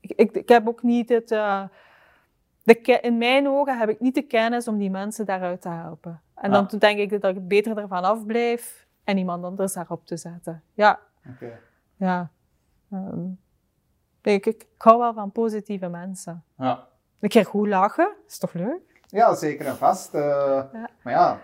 Ik, 0.00 0.10
ik, 0.10 0.36
ik 0.36 0.48
heb 0.48 0.68
ook 0.68 0.82
niet 0.82 1.08
het... 1.08 1.30
Uh, 1.30 1.62
de, 2.68 2.98
in 3.00 3.18
mijn 3.18 3.48
ogen 3.48 3.78
heb 3.78 3.88
ik 3.88 4.00
niet 4.00 4.14
de 4.14 4.22
kennis 4.22 4.68
om 4.68 4.78
die 4.78 4.90
mensen 4.90 5.26
daaruit 5.26 5.60
te 5.60 5.68
helpen. 5.68 6.20
En 6.34 6.50
dan 6.50 6.66
denk 6.78 6.98
ik 6.98 7.20
dat 7.20 7.36
ik 7.36 7.48
beter 7.48 7.78
ervan 7.78 8.04
afblijf 8.04 8.86
en 9.04 9.18
iemand 9.18 9.44
anders 9.44 9.72
daarop 9.72 10.06
te 10.06 10.16
zetten. 10.16 10.62
Ja. 10.74 10.98
Okay. 11.34 11.58
Ja. 11.96 12.30
Um, 12.92 13.38
ik, 14.22 14.46
ik, 14.46 14.66
hou 14.76 14.98
wel 14.98 15.12
van 15.12 15.32
positieve 15.32 15.88
mensen. 15.88 16.44
Ja. 16.58 16.86
Een 17.20 17.28
keer 17.28 17.44
goed 17.44 17.68
lachen, 17.68 18.14
is 18.26 18.38
toch 18.38 18.52
leuk? 18.52 19.00
Ja, 19.06 19.34
zeker 19.34 19.66
en 19.66 19.76
vast. 19.76 20.14
Uh, 20.14 20.20
ja. 20.72 20.88
Maar 21.02 21.12
ja, 21.12 21.40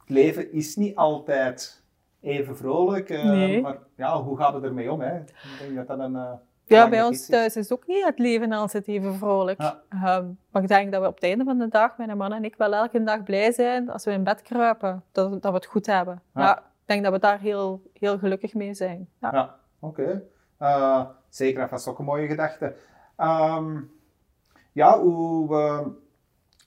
het 0.00 0.08
leven 0.08 0.52
is 0.52 0.76
niet 0.76 0.96
altijd 0.96 1.82
even 2.20 2.56
vrolijk. 2.56 3.10
Uh, 3.10 3.24
nee. 3.24 3.60
Maar 3.60 3.78
ja, 3.96 4.22
hoe 4.22 4.36
gaat 4.36 4.54
het 4.54 4.64
ermee 4.64 4.92
om? 4.92 5.00
Hè? 5.00 5.18
Ik 5.18 5.56
denk 5.58 5.76
dat 5.76 5.86
dat 5.86 5.98
een... 5.98 6.14
Uh, 6.14 6.32
ja, 6.76 6.88
bij 6.88 7.02
ons 7.02 7.26
thuis 7.26 7.56
is 7.56 7.72
ook 7.72 7.86
niet 7.86 8.04
het 8.04 8.18
leven 8.18 8.52
altijd 8.52 8.88
even 8.88 9.14
vrolijk. 9.14 9.60
Ja. 9.60 10.18
Um, 10.18 10.38
maar 10.50 10.62
ik 10.62 10.68
denk 10.68 10.92
dat 10.92 11.00
we 11.00 11.08
op 11.08 11.14
het 11.14 11.24
einde 11.24 11.44
van 11.44 11.58
de 11.58 11.68
dag, 11.68 11.96
mijn 11.96 12.16
man 12.16 12.32
en 12.32 12.44
ik, 12.44 12.56
wel 12.56 12.74
elke 12.74 13.02
dag 13.02 13.22
blij 13.22 13.52
zijn 13.52 13.90
als 13.90 14.04
we 14.04 14.10
in 14.10 14.24
bed 14.24 14.42
kruipen, 14.42 15.02
dat, 15.12 15.42
dat 15.42 15.50
we 15.50 15.56
het 15.56 15.66
goed 15.66 15.86
hebben. 15.86 16.22
Ja. 16.34 16.42
ja 16.42 16.58
ik 16.58 16.64
denk 16.84 17.02
dat 17.02 17.12
we 17.12 17.18
daar 17.18 17.40
heel, 17.40 17.82
heel 17.92 18.18
gelukkig 18.18 18.54
mee 18.54 18.74
zijn. 18.74 19.08
Ja, 19.20 19.30
ja 19.32 19.54
oké. 19.78 20.00
Okay. 20.00 20.22
Uh, 20.60 21.06
zeker, 21.28 21.68
dat 21.68 21.78
is 21.78 21.86
ook 21.86 21.98
een 21.98 22.04
mooie 22.04 22.26
gedachte. 22.26 22.74
Um, 23.18 23.90
ja, 24.72 25.00
hoe 25.00 25.56
uh, 25.56 25.86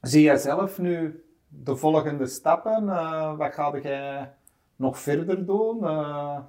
zie 0.02 0.22
jij 0.22 0.38
zelf 0.38 0.78
nu 0.78 1.24
de 1.48 1.76
volgende 1.76 2.28
stappen? 2.28 2.84
Uh, 2.84 3.38
wat 3.38 3.54
ga 3.54 3.78
jij 3.78 4.34
nog 4.76 5.00
verder 5.00 5.46
doen? 5.46 5.80
Wat 5.80 6.44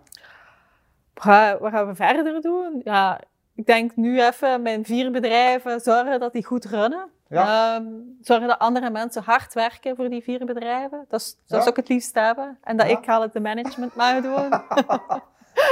gaan 1.72 1.86
we 1.86 1.94
verder 1.94 2.40
doen? 2.40 2.80
Ja, 2.84 3.20
ik 3.56 3.66
denk 3.66 3.96
nu 3.96 4.22
even 4.22 4.62
mijn 4.62 4.84
vier 4.84 5.10
bedrijven 5.10 5.80
zorgen 5.80 6.20
dat 6.20 6.32
die 6.32 6.44
goed 6.44 6.64
runnen. 6.64 7.08
Ja. 7.28 7.76
Um, 7.76 8.18
zorgen 8.20 8.48
dat 8.48 8.58
andere 8.58 8.90
mensen 8.90 9.22
hard 9.22 9.54
werken 9.54 9.96
voor 9.96 10.08
die 10.08 10.22
vier 10.22 10.44
bedrijven. 10.44 11.04
Dat 11.08 11.20
is, 11.20 11.36
dat 11.46 11.62
is 11.62 11.68
ook 11.68 11.76
het 11.76 11.88
liefst 11.88 12.14
hebben. 12.14 12.58
En 12.62 12.76
dat 12.76 12.88
ik 12.88 13.06
haal 13.06 13.22
het 13.22 13.32
de 13.32 13.40
management 13.40 13.94
maar 13.94 14.22
doen. 14.22 14.48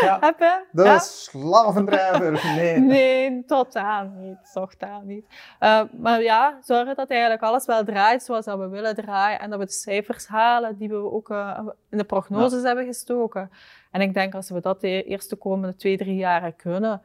ja. 0.01 0.17
Heb 0.27 0.39
je? 0.39 0.65
De 0.71 0.83
ja? 0.83 0.99
slavendrijver, 0.99 2.33
nee. 2.57 2.79
nee, 2.79 3.45
totaal 3.45 4.07
niet. 4.07 4.53
Totaal 4.53 5.01
niet. 5.01 5.27
Uh, 5.61 5.81
maar 5.93 6.23
ja, 6.23 6.59
zorgen 6.63 6.95
dat 6.95 7.11
eigenlijk 7.11 7.43
alles 7.43 7.67
wel 7.67 7.85
draait 7.85 8.23
zoals 8.23 8.45
dat 8.45 8.59
we 8.59 8.69
willen 8.69 8.95
draaien. 8.95 9.41
En 9.41 9.51
dat 9.51 9.59
we 9.59 9.65
de 9.65 9.73
cijfers 9.73 10.27
halen 10.27 10.77
die 10.77 10.89
we 10.89 11.13
ook 11.13 11.29
uh, 11.29 11.59
in 11.91 11.99
de 11.99 12.05
prognoses 12.05 12.63
hebben 12.63 12.85
gestoken. 12.85 13.51
En 13.91 14.01
ik 14.01 14.15
denk 14.15 14.35
als 14.35 14.51
we 14.51 14.61
dat 14.61 14.81
de 14.81 15.03
eerste 15.03 15.37
komende 15.37 15.77
twee, 15.77 15.97
drie 15.97 16.17
jaren 16.17 16.57
kunnen, 16.57 17.03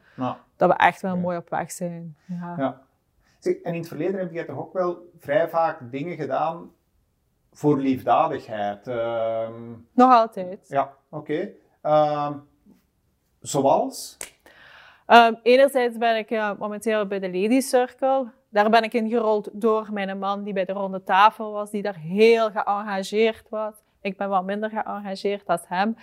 dat 0.60 0.68
we 0.68 0.76
echt 0.76 1.02
wel 1.02 1.16
mooi 1.16 1.36
op 1.36 1.50
weg 1.50 1.72
zijn. 1.72 2.16
Ja. 2.26 2.80
en 3.42 3.58
in 3.62 3.74
het 3.74 3.88
verleden 3.88 4.20
heb 4.20 4.32
je 4.32 4.44
toch 4.44 4.58
ook 4.58 4.72
wel 4.72 5.10
vrij 5.18 5.48
vaak 5.48 5.78
dingen 5.90 6.16
gedaan 6.16 6.70
voor 7.52 7.78
liefdadigheid? 7.78 8.86
Ehm, 8.88 9.70
Nog 9.92 10.12
altijd. 10.12 10.66
Ja, 10.68 10.92
oké. 11.08 11.48
Ehm, 11.82 12.32
zoals? 13.40 14.16
Um, 15.06 15.38
enerzijds 15.42 15.98
ben 15.98 16.16
ik 16.16 16.30
uh, 16.30 16.52
momenteel 16.58 17.06
bij 17.06 17.18
de 17.18 17.30
Lady 17.30 17.60
Circle. 17.60 18.30
Daar 18.48 18.70
ben 18.70 18.82
ik 18.82 18.92
ingerold 18.92 19.48
door 19.52 19.88
mijn 19.92 20.18
man 20.18 20.42
die 20.42 20.52
bij 20.52 20.64
de 20.64 20.72
ronde 20.72 21.02
tafel 21.02 21.52
was, 21.52 21.70
die 21.70 21.82
daar 21.82 21.98
heel 21.98 22.50
geëngageerd 22.50 23.48
was. 23.48 23.74
Ik 24.00 24.16
ben 24.16 24.28
wat 24.28 24.44
minder 24.44 24.70
geëngageerd 24.70 25.46
als 25.46 25.62
hem. 25.68 25.96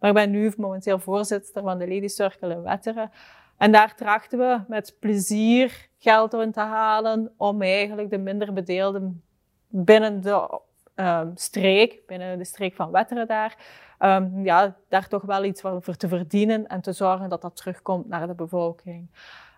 Maar 0.00 0.10
ik 0.10 0.16
ben 0.16 0.30
nu 0.30 0.52
momenteel 0.56 0.98
voorzitter 0.98 1.62
van 1.62 1.78
de 1.78 1.88
Lady 1.88 2.08
Circle 2.08 2.54
in 2.54 2.62
Wetteren. 2.62 3.10
En 3.56 3.72
daar 3.72 3.94
trachten 3.94 4.38
we 4.38 4.60
met 4.68 4.96
plezier 5.00 5.88
geld 5.98 6.34
in 6.34 6.52
te 6.52 6.60
halen 6.60 7.32
om 7.36 7.62
eigenlijk 7.62 8.10
de 8.10 8.18
minder 8.18 8.52
bedeelden 8.52 9.22
binnen 9.68 10.20
de 10.20 10.60
um, 10.94 11.32
streek, 11.34 12.06
binnen 12.06 12.38
de 12.38 12.44
streek 12.44 12.74
van 12.74 12.90
Wetteren 12.90 13.26
daar, 13.26 13.56
um, 13.98 14.44
ja, 14.44 14.76
daar 14.88 15.08
toch 15.08 15.22
wel 15.22 15.44
iets 15.44 15.60
voor 15.60 15.96
te 15.96 16.08
verdienen 16.08 16.66
en 16.66 16.80
te 16.80 16.92
zorgen 16.92 17.28
dat 17.28 17.42
dat 17.42 17.56
terugkomt 17.56 18.08
naar 18.08 18.26
de 18.26 18.34
bevolking. 18.34 19.08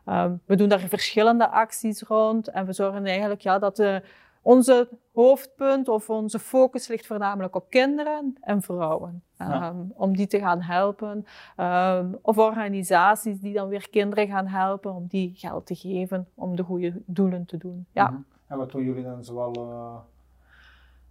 Um, 0.06 0.40
we 0.46 0.56
doen 0.56 0.68
daar 0.68 0.78
verschillende 0.78 1.48
acties 1.48 2.02
rond 2.02 2.48
en 2.48 2.66
we 2.66 2.72
zorgen 2.72 3.06
eigenlijk 3.06 3.40
ja, 3.40 3.58
dat 3.58 3.76
de 3.76 4.02
onze 4.46 4.88
hoofdpunt 5.12 5.88
of 5.88 6.10
onze 6.10 6.38
focus 6.38 6.88
ligt 6.88 7.06
voornamelijk 7.06 7.54
op 7.54 7.70
kinderen 7.70 8.36
en 8.40 8.62
vrouwen. 8.62 9.22
Ja. 9.38 9.62
Ehm, 9.62 9.76
om 9.94 10.16
die 10.16 10.26
te 10.26 10.38
gaan 10.38 10.60
helpen. 10.62 11.26
Ehm, 11.56 12.12
of 12.22 12.38
organisaties 12.38 13.40
die 13.40 13.52
dan 13.54 13.68
weer 13.68 13.90
kinderen 13.90 14.26
gaan 14.28 14.46
helpen 14.46 14.94
om 14.94 15.06
die 15.08 15.32
geld 15.34 15.66
te 15.66 15.74
geven 15.74 16.28
om 16.34 16.56
de 16.56 16.62
goede 16.62 17.02
doelen 17.06 17.44
te 17.46 17.56
doen. 17.56 17.86
Ja. 17.92 18.08
Mhm. 18.10 18.20
En 18.46 18.56
wat 18.58 18.70
doen 18.72 18.84
jullie 18.84 19.04
dan 19.04 19.24
zoal? 19.24 19.52
eh, 19.54 19.94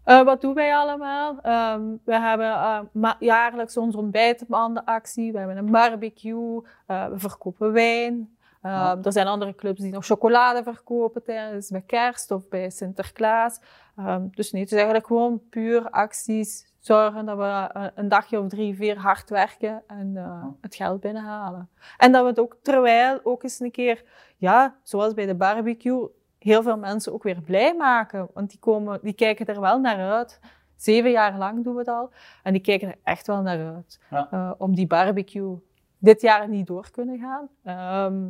Eh, 0.04 0.22
wat 0.26 0.42
doen 0.42 0.54
wij 0.54 0.76
allemaal? 0.76 1.40
Ehm, 1.42 1.82
we 2.04 2.20
hebben 2.20 2.46
eh, 2.52 2.80
ma- 2.92 3.16
jaarlijks 3.20 3.78
onze 3.78 3.98
ontbijtbandenactie. 3.98 5.32
We 5.32 5.38
hebben 5.38 5.58
een 5.58 5.72
barbecue. 5.72 6.62
we 6.88 7.14
verkopen 7.16 7.72
wijn. 7.72 8.35
Ehm, 8.66 8.74
Ja. 8.74 8.98
Er 9.04 9.12
zijn 9.12 9.28
andere 9.28 9.56
clubs 9.56 9.82
die 9.82 9.92
nog 9.92 10.06
chocolade 10.06 10.64
verkopen 10.64 11.24
tijdens 11.24 11.70
bij 11.70 11.82
kerst 11.82 12.32
of 12.32 12.48
bij 12.48 12.70
Sinterklaas. 12.70 13.60
Ehm, 13.98 14.28
dus 14.32 14.52
nee, 14.52 14.62
het 14.62 14.72
is 14.72 14.78
eigenlijk 14.78 15.08
gewoon 15.08 15.42
puur 15.50 15.90
acties. 15.90 16.74
Zorgen 16.80 17.26
dat 17.26 17.38
we 17.38 17.44
eh, 17.74 17.86
een 17.96 18.10
dagje 18.10 18.40
of 18.40 18.48
drie, 18.48 18.76
vier 18.76 18.98
hard 18.98 19.30
werken 19.30 19.84
en 19.88 20.12
eh, 20.18 20.44
het 20.62 20.76
geld 20.76 21.00
binnenhalen. 21.02 21.70
En 21.98 22.12
dat 22.12 22.22
we 22.24 22.28
het 22.30 22.40
ook 22.40 22.58
terwijl 22.62 23.20
ook 23.24 23.44
eens 23.44 23.60
een 23.60 23.72
keer, 23.72 24.04
ja, 24.38 24.76
zoals 24.84 25.14
bij 25.14 25.26
de 25.26 25.36
barbecue, 25.36 26.08
heel 26.40 26.64
veel 26.64 26.78
mensen 26.78 27.14
ook 27.14 27.24
weer 27.24 27.42
blij 27.42 27.76
maken. 27.76 28.28
Want 28.34 28.50
die, 28.50 28.60
komen, 28.60 29.00
die 29.02 29.14
kijken 29.14 29.46
er 29.46 29.62
wel 29.62 29.80
naar 29.80 30.12
uit. 30.12 30.40
Zeven 30.76 31.12
jaar 31.12 31.38
lang 31.38 31.64
doen 31.64 31.74
we 31.74 31.80
het 31.80 31.88
al. 31.88 32.10
En 32.44 32.54
die 32.54 32.62
kijken 32.62 32.88
er 32.88 32.98
echt 33.04 33.28
wel 33.28 33.42
naar 33.42 33.74
uit. 33.74 34.00
Ja. 34.10 34.28
eh, 34.32 34.52
om 34.58 34.76
die 34.76 34.88
barbecue 34.88 35.58
dit 35.98 36.22
jaar 36.22 36.50
niet 36.50 36.68
door 36.68 36.92
kunnen 36.92 37.20
gaan. 37.20 37.48
Ehm, 37.64 38.30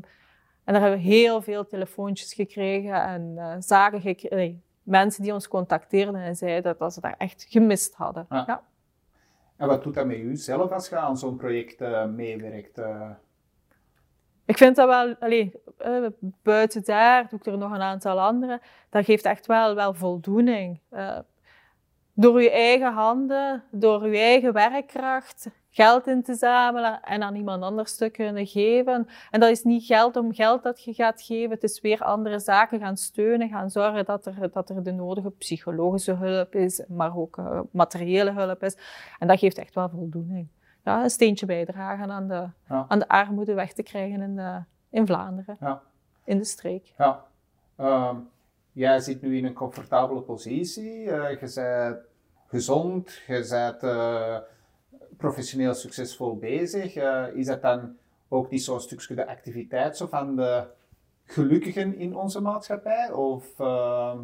en 0.65 0.73
daar 0.73 0.82
hebben 0.82 0.99
we 0.99 1.06
heel 1.06 1.41
veel 1.41 1.67
telefoontjes 1.67 2.34
gekregen 2.34 3.04
en 3.04 3.34
eh, 3.38 3.56
zaken 3.60 4.01
gekregen. 4.01 4.38
nee, 4.38 4.62
mensen 4.84 5.23
die 5.23 5.34
ons 5.34 5.47
contacteerden 5.47 6.21
en 6.21 6.36
zeiden 6.36 6.75
dat 6.78 6.93
ze 6.93 7.01
daar 7.01 7.15
echt 7.17 7.45
gemist 7.49 7.93
hadden. 7.95 8.25
Ja. 8.30 8.43
Ja. 8.47 8.63
En 9.58 9.67
wat 9.67 9.84
doet 9.84 9.93
dat 9.93 10.06
met 10.06 10.17
u 10.17 10.36
zelf 10.36 10.71
als 10.71 10.89
je 10.89 10.97
aan 10.97 11.17
zo'n 11.17 11.38
project 11.38 11.82
eh, 11.82 12.06
meewerkt? 12.06 12.78
eh? 12.78 13.10
Ik 14.45 14.58
vind 14.58 14.75
dat 14.75 14.88
wel, 14.88 15.15
allee, 15.19 15.51
eh, 15.78 16.06
buiten 16.43 16.84
daar 16.84 17.30
doe 17.30 17.39
ik 17.39 17.45
er 17.45 17.58
nog 17.58 17.71
een 17.71 17.82
aantal 17.82 18.19
andere. 18.19 18.62
Dat 18.89 19.06
geeft 19.06 19.25
echt 19.25 19.45
wel, 19.45 19.75
wel 19.75 19.93
voldoening. 19.93 20.80
Eh, 20.89 21.19
door 22.13 22.41
je 22.41 22.51
eigen 22.51 22.93
handen, 22.93 23.63
door 23.71 24.08
je 24.08 24.17
eigen 24.17 24.54
werkkracht, 24.54 25.49
geld 25.75 26.07
in 26.07 26.23
te 26.23 26.33
zamelen 26.33 27.01
en 27.01 27.23
aan 27.23 27.35
iemand 27.35 27.63
anders 27.63 27.95
te 27.95 28.09
kunnen 28.09 28.47
geven. 28.47 29.07
En 29.31 29.39
dat 29.39 29.49
is 29.49 29.63
niet 29.63 29.85
geld 29.85 30.15
om 30.15 30.33
geld 30.33 30.63
dat 30.63 30.83
je 30.83 30.93
gaat 30.93 31.21
geven. 31.21 31.49
Het 31.51 31.63
is 31.63 31.81
weer 31.81 32.03
andere 32.03 32.39
zaken 32.39 32.79
gaan 32.79 32.97
steunen, 32.97 33.49
gaan 33.49 33.69
zorgen 33.69 34.05
dat 34.05 34.25
er, 34.25 34.51
dat 34.51 34.69
er 34.69 34.83
de 34.83 34.91
nodige 34.91 35.29
psychologische 35.31 36.13
hulp 36.13 36.55
is, 36.55 36.83
maar 36.88 37.17
ook 37.17 37.38
eh, 37.38 37.59
materiële 37.71 38.31
hulp 38.31 38.63
is. 38.63 38.77
En 39.19 39.27
dat 39.27 39.39
geeft 39.39 39.57
echt 39.57 39.75
wel 39.75 39.89
voldoening. 39.89 40.47
Ja, 40.83 41.03
een 41.03 41.09
steentje 41.09 41.45
bijdragen 41.45 42.11
aan 42.11 42.27
de, 42.27 42.47
Ja. 42.69 42.85
aan 42.88 42.99
de 42.99 43.07
armoede 43.07 43.53
weg 43.53 43.73
te 43.73 43.83
krijgen 43.83 44.21
in, 44.21 44.35
de, 44.35 44.59
in 44.89 45.05
Vlaanderen, 45.05 45.57
Ja. 45.59 45.81
in 46.23 46.38
de 46.38 46.45
streek. 46.45 46.93
Ja. 46.97 47.23
Ehm, 47.77 48.15
jij 48.71 48.99
zit 48.99 49.21
nu 49.21 49.38
in 49.38 49.45
een 49.45 49.53
comfortabele 49.53 50.21
positie. 50.21 51.11
eh, 51.11 51.29
je 51.29 51.51
bent 51.55 51.97
gezond, 52.47 53.11
je 53.27 53.47
bent 53.49 53.83
eh, 53.83 54.38
professioneel 55.17 55.73
succesvol 55.73 56.38
bezig. 56.38 56.95
Eh, 56.95 57.25
is 57.34 57.45
dat 57.45 57.62
dan 57.62 57.97
ook 58.28 58.49
niet 58.49 58.63
zo'n 58.63 58.80
stukje 58.80 59.15
de 59.15 59.28
activiteit 59.28 59.97
zo 59.97 60.08
van 60.08 60.36
de 60.36 60.65
gelukkigen 61.25 61.97
in 61.97 62.15
onze 62.15 62.41
maatschappij? 62.41 63.12
Of, 63.12 63.60
ehm, 63.60 64.19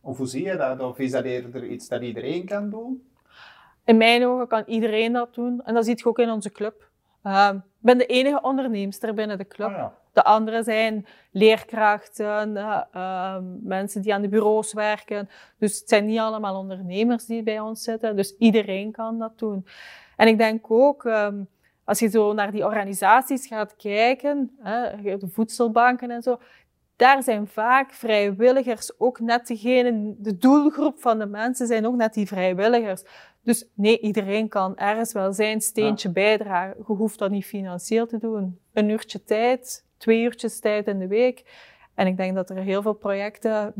of 0.00 0.16
hoe 0.16 0.26
zie 0.26 0.44
je 0.44 0.56
dat? 0.56 0.80
Of 0.80 0.98
is 0.98 1.10
dat 1.10 1.24
eerder 1.24 1.64
iets 1.64 1.88
dat 1.88 2.02
iedereen 2.02 2.44
kan 2.44 2.70
doen? 2.70 3.06
In 3.84 3.96
mijn 3.96 4.26
ogen 4.26 4.48
kan 4.48 4.62
iedereen 4.66 5.12
dat 5.12 5.34
doen. 5.34 5.62
En 5.64 5.74
dat 5.74 5.84
zie 5.84 5.96
je 5.96 6.04
ook 6.04 6.18
in 6.18 6.30
onze 6.30 6.52
club. 6.52 6.88
Ehm, 7.22 7.56
ik 7.56 7.62
ben 7.78 7.98
de 7.98 8.06
enige 8.06 8.40
onderneemster 8.42 9.14
binnen 9.14 9.38
de 9.38 9.46
club. 9.46 9.68
Ah, 9.68 9.76
ja. 9.76 9.98
De 10.12 10.24
anderen 10.24 10.64
zijn 10.64 11.06
leerkrachten, 11.30 12.56
eh, 12.56 12.80
ehm, 12.92 13.44
mensen 13.62 14.02
die 14.02 14.14
aan 14.14 14.22
de 14.22 14.28
bureaus 14.28 14.72
werken. 14.72 15.28
Dus 15.58 15.78
het 15.78 15.88
zijn 15.88 16.06
niet 16.06 16.18
allemaal 16.18 16.56
ondernemers 16.56 17.26
die 17.26 17.42
bij 17.42 17.60
ons 17.60 17.82
zitten. 17.82 18.16
Dus 18.16 18.36
iedereen 18.38 18.92
kan 18.92 19.18
dat 19.18 19.38
doen. 19.38 19.66
En 20.16 20.28
ik 20.28 20.38
denk 20.38 20.70
ook, 20.70 21.04
ehm, 21.04 21.42
als 21.84 21.98
je 21.98 22.08
zo 22.08 22.32
naar 22.32 22.50
die 22.50 22.64
organisaties 22.64 23.46
gaat 23.46 23.76
kijken, 23.76 24.56
hè, 24.60 25.18
de 25.18 25.28
voedselbanken 25.28 26.10
en 26.10 26.22
zo, 26.22 26.38
daar 26.96 27.22
zijn 27.22 27.46
vaak 27.46 27.92
vrijwilligers 27.92 28.98
ook 28.98 29.20
net 29.20 29.46
degene, 29.46 30.14
de 30.18 30.36
doelgroep 30.36 31.00
van 31.00 31.18
de 31.18 31.26
mensen 31.26 31.66
zijn 31.66 31.86
ook 31.86 31.96
net 31.96 32.14
die 32.14 32.26
vrijwilligers. 32.26 33.02
Dus 33.42 33.66
nee, 33.74 34.00
iedereen 34.00 34.48
kan 34.48 34.76
ergens 34.76 35.12
wel 35.12 35.32
zijn 35.32 35.60
steentje 35.60 36.10
bijdragen. 36.10 36.74
Je 36.86 36.94
hoeft 36.94 37.18
dat 37.18 37.30
niet 37.30 37.44
financieel 37.44 38.06
te 38.06 38.18
doen. 38.18 38.58
Een 38.72 38.88
uurtje 38.88 39.24
tijd, 39.24 39.84
twee 40.02 40.22
uurtjes 40.22 40.60
tijd 40.60 40.86
in 40.86 40.98
de 40.98 41.06
week. 41.06 41.44
En 41.94 42.06
ik 42.06 42.16
denk 42.16 42.34
dat 42.34 42.50
er 42.50 42.56
heel 42.56 42.82
veel 42.82 42.92
projecten 42.92 43.74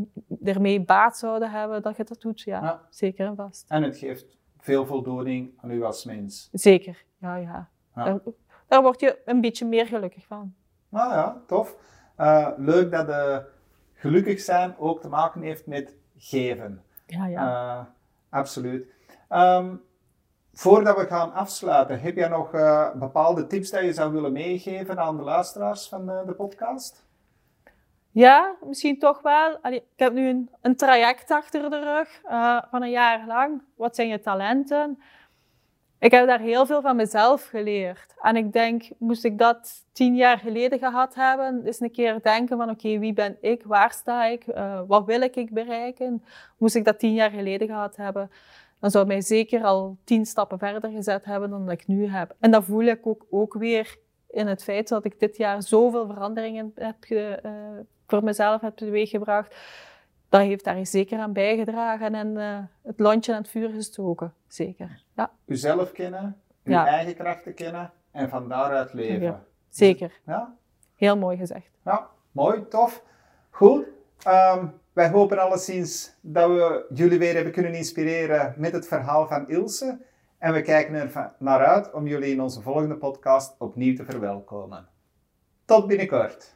ermee 0.44 0.80
baat 0.84 1.16
zouden 1.18 1.50
hebben 1.50 1.82
dat 1.82 1.96
je 1.96 2.04
dat 2.04 2.20
doet. 2.20 2.40
Ja, 2.40 2.62
Ja. 2.62 2.80
zeker 2.90 3.26
en 3.26 3.36
vast. 3.36 3.64
En 3.68 3.82
het 3.82 3.96
geeft 3.96 4.36
veel 4.58 4.86
voldoening 4.86 5.52
aan 5.56 5.70
u 5.70 5.82
als 5.82 6.04
mens. 6.04 6.48
Zeker, 6.52 7.04
ja, 7.18 7.36
ja. 7.36 7.68
Ja. 7.94 8.04
Daar, 8.04 8.18
daar 8.68 8.82
word 8.82 9.00
je 9.00 9.18
een 9.24 9.40
beetje 9.40 9.66
meer 9.66 9.86
gelukkig 9.86 10.26
van. 10.26 10.54
Nou 10.88 11.12
ja, 11.12 11.42
tof. 11.46 11.76
Eh, 12.16 12.48
leuk 12.56 12.90
dat 12.90 13.06
de 13.06 13.42
gelukkig 13.94 14.40
zijn 14.40 14.74
ook 14.78 15.00
te 15.00 15.08
maken 15.08 15.42
heeft 15.42 15.66
met 15.66 15.96
geven. 16.16 16.82
Ja, 17.06 17.26
ja. 17.26 17.78
Eh, 17.78 17.84
absoluut. 18.38 18.86
Ehm, 19.28 19.74
voordat 20.52 20.96
we 20.96 21.06
gaan 21.06 21.32
afsluiten, 21.32 22.00
heb 22.00 22.16
jij 22.16 22.28
nog 22.28 22.54
eh, 22.54 22.90
bepaalde 22.94 23.46
tips 23.46 23.70
dat 23.70 23.82
je 23.82 23.92
zou 23.92 24.12
willen 24.12 24.32
meegeven 24.32 24.98
aan 24.98 25.16
de 25.16 25.22
luisteraars 25.22 25.88
van 25.88 26.10
eh, 26.10 26.26
de 26.26 26.32
podcast? 26.32 27.04
Ja, 28.10 28.54
misschien 28.64 28.98
toch 28.98 29.22
wel. 29.22 29.58
Allee, 29.62 29.78
ik 29.78 29.98
heb 29.98 30.12
nu 30.12 30.28
een, 30.28 30.50
een 30.60 30.76
traject 30.76 31.30
achter 31.30 31.70
de 31.70 31.80
rug 31.80 32.20
eh, 32.24 32.62
van 32.70 32.82
een 32.82 32.90
jaar 32.90 33.26
lang. 33.26 33.62
Wat 33.76 33.94
zijn 33.94 34.08
je 34.08 34.20
talenten? 34.20 35.02
Ik 35.98 36.10
heb 36.10 36.26
daar 36.26 36.40
heel 36.40 36.66
veel 36.66 36.80
van 36.80 36.96
mezelf 36.96 37.46
geleerd. 37.46 38.14
En 38.20 38.36
ik 38.36 38.52
denk, 38.52 38.88
moest 38.98 39.24
ik 39.24 39.38
dat 39.38 39.84
tien 39.92 40.16
jaar 40.16 40.38
geleden 40.38 40.78
gehad 40.78 41.14
hebben, 41.14 41.62
eens 41.64 41.80
een 41.80 41.92
keer 41.92 42.22
denken 42.22 42.56
van 42.56 42.70
oké, 42.70 42.98
wie 42.98 43.12
ben 43.12 43.36
ik? 43.40 43.62
Waar 43.64 43.92
sta 43.92 44.24
ik? 44.24 44.44
Wat 44.86 45.04
wil 45.04 45.20
ik 45.20 45.52
bereiken? 45.52 46.24
Moest 46.56 46.74
ik 46.74 46.84
dat 46.84 46.98
tien 46.98 47.14
jaar 47.14 47.30
geleden 47.30 47.68
gehad 47.68 47.96
hebben, 47.96 48.30
dan 48.82 48.90
zou 48.90 49.06
mij 49.06 49.20
zeker 49.20 49.62
al 49.64 49.96
tien 50.04 50.26
stappen 50.26 50.58
verder 50.58 50.90
gezet 50.90 51.24
hebben 51.24 51.50
dan 51.50 51.64
dat 51.66 51.74
ik 51.74 51.86
nu 51.86 52.06
heb. 52.06 52.34
En 52.40 52.50
dat 52.50 52.64
voel 52.64 52.82
ik 52.82 53.06
ook, 53.06 53.26
ook 53.30 53.54
weer 53.54 53.96
in 54.30 54.46
het 54.46 54.62
feit 54.62 54.88
dat 54.88 55.04
ik 55.04 55.20
dit 55.20 55.36
jaar 55.36 55.62
zoveel 55.62 56.06
veranderingen 56.06 56.72
heb 56.74 56.96
ge- 57.00 57.38
eh, 57.42 57.52
voor 58.06 58.24
mezelf 58.24 58.60
heb 58.60 58.76
teweeggebracht. 58.76 59.56
Dat 60.28 60.40
heeft 60.40 60.64
daar 60.64 60.86
zeker 60.86 61.18
aan 61.18 61.32
bijgedragen 61.32 62.14
en 62.14 62.36
eh, 62.36 62.58
het 62.82 62.98
landje 63.00 63.32
aan 63.34 63.40
het 63.40 63.50
vuur 63.50 63.68
gestoken. 63.68 64.34
Zeker. 64.48 65.02
Ja, 65.16 65.30
Uzelf 65.46 65.92
kennen, 65.92 66.40
uw 66.64 66.72
Ja. 66.72 66.86
eigen 66.86 67.14
krachten 67.14 67.54
kennen 67.54 67.92
en 68.10 68.28
van 68.28 68.48
daaruit 68.48 68.92
leven. 68.92 69.22
Ja. 69.22 69.42
zeker. 69.68 70.20
Ja? 70.26 70.54
Heel 70.96 71.16
mooi 71.18 71.36
gezegd. 71.36 71.70
Ja, 71.84 72.06
mooi, 72.32 72.68
tof. 72.68 73.02
Goed. 73.50 73.84
Ehm, 74.22 74.66
wij 74.92 75.08
hopen 75.08 75.38
alleszins 75.38 76.14
dat 76.20 76.48
we 76.48 76.86
jullie 76.94 77.18
weer 77.18 77.34
hebben 77.34 77.52
kunnen 77.52 77.74
inspireren 77.74 78.54
met 78.56 78.72
het 78.72 78.86
verhaal 78.86 79.26
van 79.26 79.48
Ilse. 79.48 79.98
En 80.38 80.52
we 80.52 80.62
kijken 80.62 80.94
er 80.94 81.32
naar 81.38 81.64
uit 81.64 81.92
om 81.92 82.06
jullie 82.06 82.32
in 82.32 82.40
onze 82.40 82.60
volgende 82.60 82.96
podcast 82.96 83.54
opnieuw 83.58 83.94
te 83.96 84.04
verwelkomen. 84.04 84.88
Tot 85.64 85.86
binnenkort. 85.86 86.54